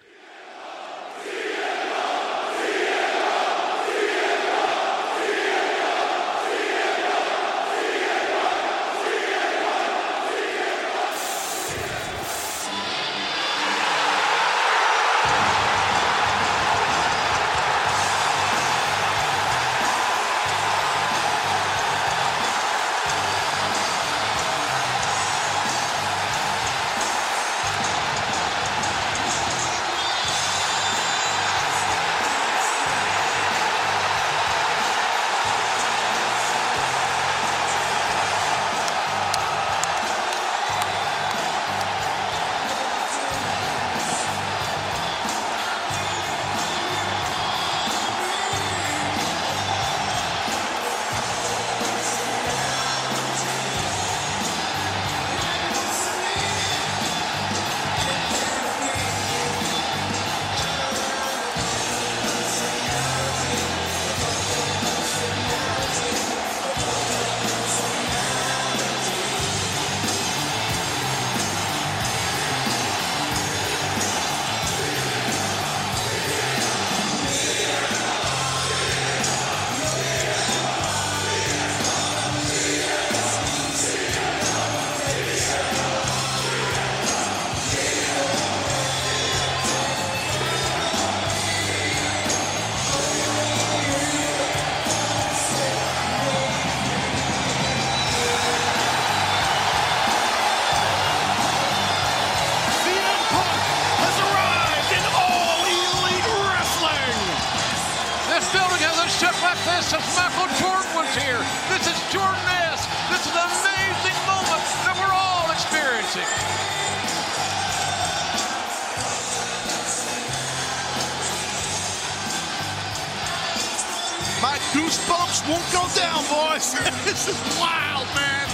[124.41, 126.73] My goosebumps won't go down, boys.
[127.05, 128.47] this is wild, man.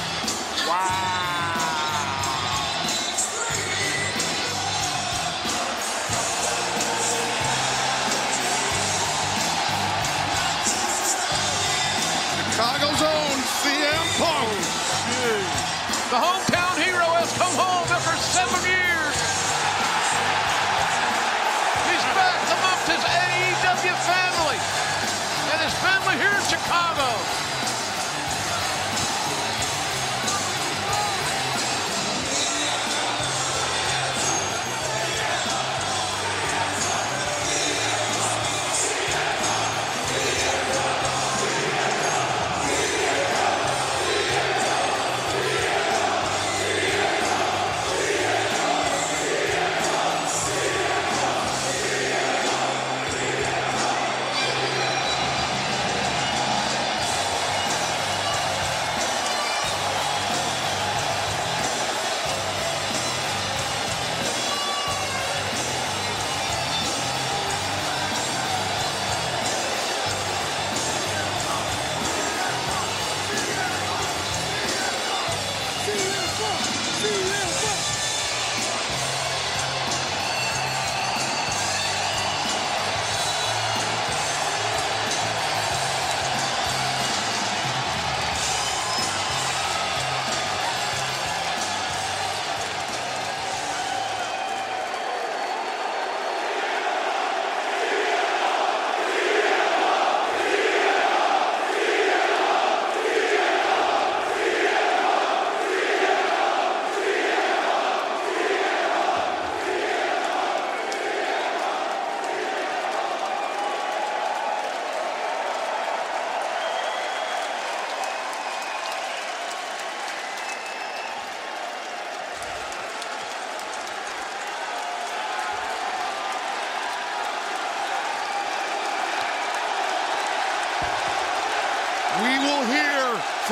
[0.67, 1.31] Wow.
[12.51, 14.51] Chicago's own CM Punk.
[16.11, 16.60] The hometown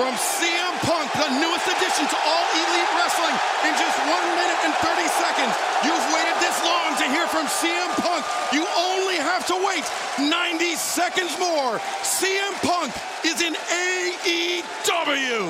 [0.10, 4.74] from CM Punk, the newest addition to All Elite Wrestling, in just one minute and
[4.82, 5.54] 30 seconds.
[5.86, 8.26] You've waited this long to hear from CM Punk.
[8.52, 9.86] You only have to wait
[10.18, 11.78] 90 seconds more.
[12.02, 12.92] CM Punk
[13.24, 15.46] is in AEW.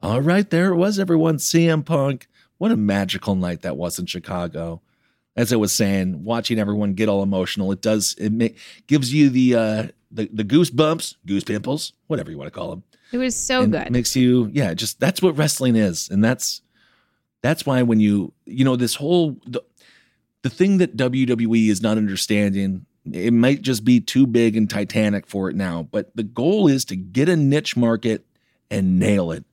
[0.00, 1.36] All right, there it was, everyone.
[1.36, 2.26] CM Punk.
[2.56, 4.80] What a magical night that was in Chicago.
[5.38, 8.48] As I was saying, watching everyone get all emotional, it does it ma-
[8.88, 12.82] gives you the uh the, the goosebumps, goose pimples, whatever you want to call them.
[13.12, 13.90] It was so and good.
[13.90, 16.60] Makes you, yeah, just that's what wrestling is, and that's
[17.40, 19.62] that's why when you you know this whole the,
[20.42, 25.26] the thing that WWE is not understanding, it might just be too big and titanic
[25.26, 28.26] for it now, but the goal is to get a niche market
[28.70, 29.44] and nail it.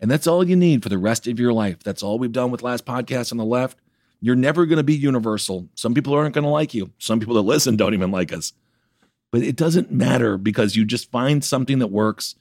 [0.00, 1.82] And that's all you need for the rest of your life.
[1.82, 3.78] That's all we've done with last podcast on the left.
[4.20, 5.68] You're never going to be universal.
[5.74, 6.90] Some people aren't going to like you.
[6.98, 8.52] Some people that listen don't even like us.
[9.30, 12.34] But it doesn't matter because you just find something that works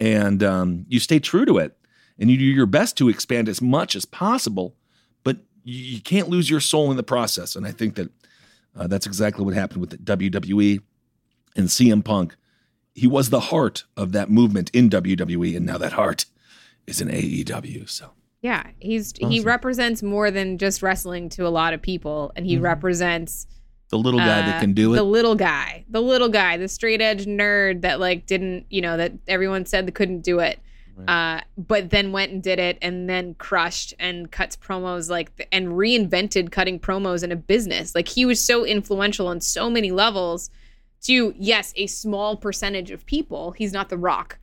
[0.00, 1.76] and um, you stay true to it
[2.18, 4.74] and you do your best to expand as much as possible.
[5.22, 7.54] But you, you can't lose your soul in the process.
[7.54, 8.10] And I think that
[8.76, 10.80] uh, that's exactly what happened with WWE
[11.56, 12.34] and CM Punk.
[12.94, 16.26] He was the heart of that movement in WWE, and now that heart
[16.86, 17.88] is in AEW.
[17.88, 18.10] So
[18.42, 22.58] Yeah, he's he represents more than just wrestling to a lot of people, and he
[22.58, 23.46] represents
[23.90, 24.96] the little guy that uh, can do it.
[24.96, 28.96] The little guy, the little guy, the straight edge nerd that like didn't, you know,
[28.96, 30.58] that everyone said they couldn't do it,
[31.06, 35.48] uh, but then went and did it, and then crushed and cuts promos like th-
[35.52, 37.94] and reinvented cutting promos in a business.
[37.94, 40.50] Like he was so influential on so many levels.
[41.02, 43.52] To yes, a small percentage of people.
[43.52, 44.38] He's not the Rock,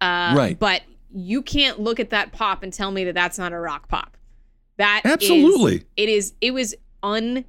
[0.00, 0.58] uh, Right.
[0.58, 0.82] But
[1.12, 4.16] you can't look at that pop and tell me that that's not a Rock pop.
[4.78, 5.84] That Absolutely.
[5.96, 6.34] it is.
[6.40, 7.44] It was un,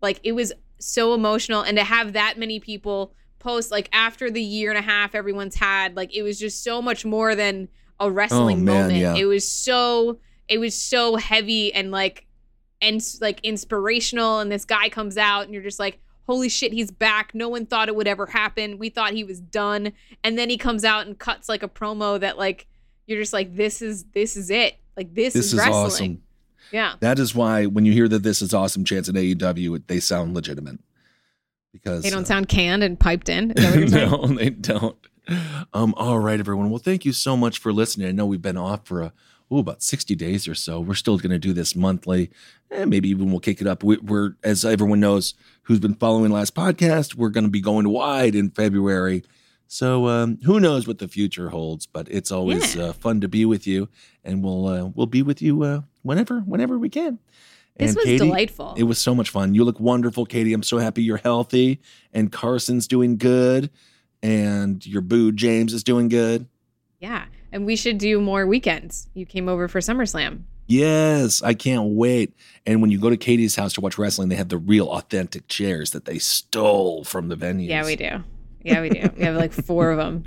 [0.00, 4.42] like it was so emotional, and to have that many people post like after the
[4.42, 8.08] year and a half everyone's had, like it was just so much more than a
[8.10, 8.98] wrestling Oh, man, moment.
[9.00, 9.14] yeah.
[9.16, 10.20] It was so.
[10.46, 12.26] It was so heavy and like,
[12.80, 14.38] and like inspirational.
[14.38, 15.98] And this guy comes out, and you're just like,
[16.28, 17.34] holy shit, he's back.
[17.34, 18.78] No one thought it would ever happen.
[18.78, 19.92] We thought he was done,
[20.22, 22.67] and then he comes out and cuts like a promo that like
[23.08, 24.76] you're just like, this is this is it.
[24.96, 25.74] Like this, this is, is wrestling.
[25.74, 26.22] awesome.
[26.70, 26.94] Yeah.
[27.00, 30.34] That is why when you hear that this is awesome chance at AEW, they sound
[30.34, 30.78] legitimate.
[31.72, 33.52] because They don't uh, sound canned and piped in.
[33.52, 34.96] Is that what no, they don't.
[35.72, 36.70] Um, all right, everyone.
[36.70, 38.08] Well, thank you so much for listening.
[38.08, 39.12] I know we've been off for a
[39.50, 40.80] oh about sixty days or so.
[40.80, 42.30] We're still going to do this monthly,
[42.70, 43.82] and maybe even we'll kick it up.
[43.82, 47.88] We, we're as everyone knows who's been following last podcast, we're going to be going
[47.88, 49.22] wide in February.
[49.68, 51.86] So um, who knows what the future holds?
[51.86, 52.84] But it's always Yeah.
[52.86, 53.88] uh, fun to be with you,
[54.24, 57.18] and we'll uh, we'll be with you uh, whenever whenever we can.
[57.76, 58.74] This was Katy, delightful.
[58.76, 59.54] It was so much fun.
[59.54, 60.52] You look wonderful, Katy.
[60.52, 61.80] I'm so happy you're healthy,
[62.12, 63.70] and Carson's doing good,
[64.22, 66.46] and your boo James is doing good.
[66.98, 67.26] Yeah.
[67.52, 69.08] And we should do more weekends.
[69.14, 70.42] You came over for SummerSlam.
[70.66, 72.34] Yes, I can't wait.
[72.66, 75.48] And when you go to Katy's house to watch wrestling, they have the real authentic
[75.48, 77.68] chairs that they stole from the venue.
[77.70, 78.22] Yeah, we do.
[78.68, 79.10] Yeah, we do.
[79.16, 80.24] We have like four of them.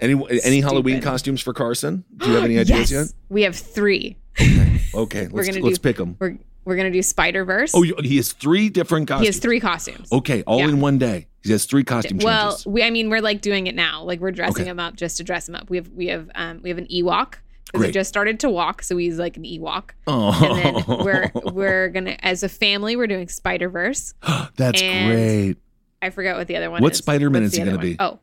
[0.00, 0.14] Any
[0.44, 2.04] any Halloween costumes for Carson?
[2.16, 3.14] Do you have any ideas yes.
[3.28, 4.16] We have three.
[4.38, 4.80] yet?
[4.94, 6.16] Okay, We're let's gonna let's do- pick them.
[6.18, 7.72] We're we're gonna do Spider Verse.
[7.74, 9.22] Oh, he has three different costumes.
[9.22, 10.10] he has three costumes.
[10.12, 10.68] Okay, all Yeah.
[10.68, 11.28] in one day.
[11.42, 12.66] He has three costume well, changes.
[12.66, 14.02] we I mean we're like doing it now.
[14.02, 14.70] Like we're dressing Okay.
[14.70, 15.70] him up just to dress him up.
[15.70, 17.34] We have we have um we have an Ewok
[17.72, 19.90] because he just started to walk, so he's like an Ewok.
[20.06, 24.12] Oh, And then we're we're gonna as a family we're doing Spider Verse.
[24.56, 25.56] that's and- great.
[26.02, 26.98] I forgot what the other one What is.
[26.98, 27.96] What Spider-Man is he gonna be?
[27.98, 28.18] Oh,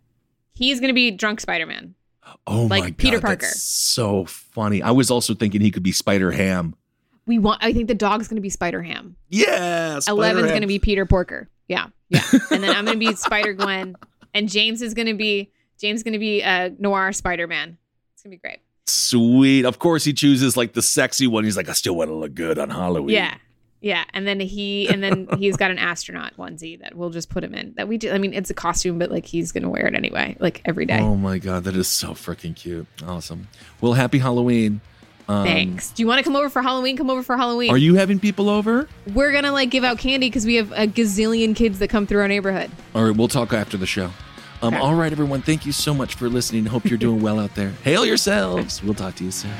[0.54, 1.96] he's gonna be drunk Spider Man.
[2.48, 3.46] Oh like my god, Peter that's Parker.
[3.48, 4.82] so funny.
[4.82, 6.76] I was also thinking he could be Spider Ham.
[7.26, 7.64] We want.
[7.64, 9.16] I think the dog's gonna be Spider Ham.
[9.30, 10.56] Yeah, Spider Eleven's Ham.
[10.58, 11.50] gonna be Peter Porker.
[11.68, 12.22] Yeah, yeah.
[12.52, 13.96] And then I'm gonna be Spider Gwen,
[14.34, 17.78] and James is gonna be James gonna be uh, Noir Spider Man.
[18.14, 18.60] It's gonna be great.
[18.88, 19.66] sweet.
[19.66, 21.44] Of course, he chooses like the sexy one.
[21.44, 23.16] He's like, I still want to look good on Halloween.
[23.16, 23.36] Yeah,
[23.84, 24.06] yeah.
[24.14, 27.54] And then he and then he's got an astronaut onesie that we'll just put him
[27.54, 27.74] in.
[27.76, 28.12] That we do.
[28.12, 31.00] I mean, it's a costume, but like he's gonna wear it anyway, like every day.
[31.00, 32.88] Oh my god, that is so freaking cute.
[33.06, 33.50] Awesome.
[33.82, 34.82] Well, happy Halloween.
[35.28, 35.92] Um, Thanks.
[35.92, 36.98] Do you want to come over for Halloween?
[36.98, 37.70] Come over for Halloween.
[37.72, 38.88] Are you having people over?
[39.14, 42.22] We're gonna like give out candy because we have a gazillion kids that come through
[42.22, 42.72] our neighborhood.
[42.96, 44.10] All right, we'll talk after the show.
[44.62, 44.78] Um, Okay.
[44.78, 45.42] All right, everyone.
[45.42, 46.66] Thank you so much for listening.
[46.66, 47.72] Hope you're doing well out there.
[47.84, 48.82] Hail yourselves.
[48.82, 49.52] We'll talk to you soon.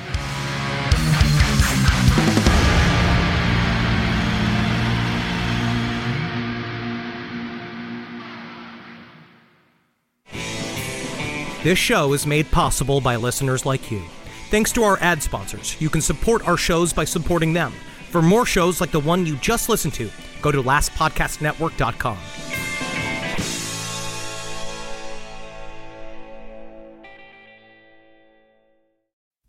[11.64, 14.02] This show is made possible by listeners like you.
[14.50, 17.72] Thanks to our ad sponsors, you can support our shows by supporting them.
[18.10, 20.10] For more shows like the one you just listened to,
[20.42, 22.18] go to lastpodcastnetwork.com.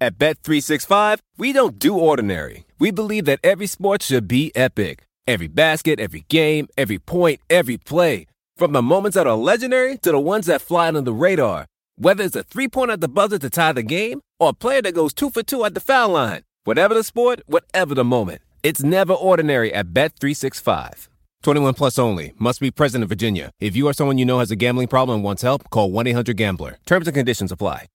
[0.00, 2.64] At Bet365, we don't do ordinary.
[2.78, 5.04] We believe that every sport should be epic.
[5.26, 8.26] Every basket, every game, every point, every play.
[8.56, 11.66] From the moments that are legendary to the ones that fly under the radar.
[11.96, 14.82] Whether it's a three pointer at the buzzer to tie the game or a player
[14.82, 16.42] that goes two for two at the foul line.
[16.64, 18.42] Whatever the sport, whatever the moment.
[18.62, 21.08] It's never ordinary at Bet365.
[21.44, 22.32] 21 plus only.
[22.38, 23.50] Must be present in Virginia.
[23.60, 26.06] If you or someone you know has a gambling problem and wants help, call 1
[26.08, 26.78] 800 Gambler.
[26.86, 27.86] Terms and conditions apply.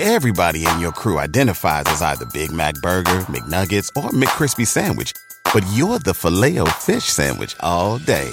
[0.00, 5.12] Everybody in your crew identifies as either Big Mac Burger, McNuggets, or McCrispy Sandwich.
[5.52, 8.32] But you're the filet fish Sandwich all day.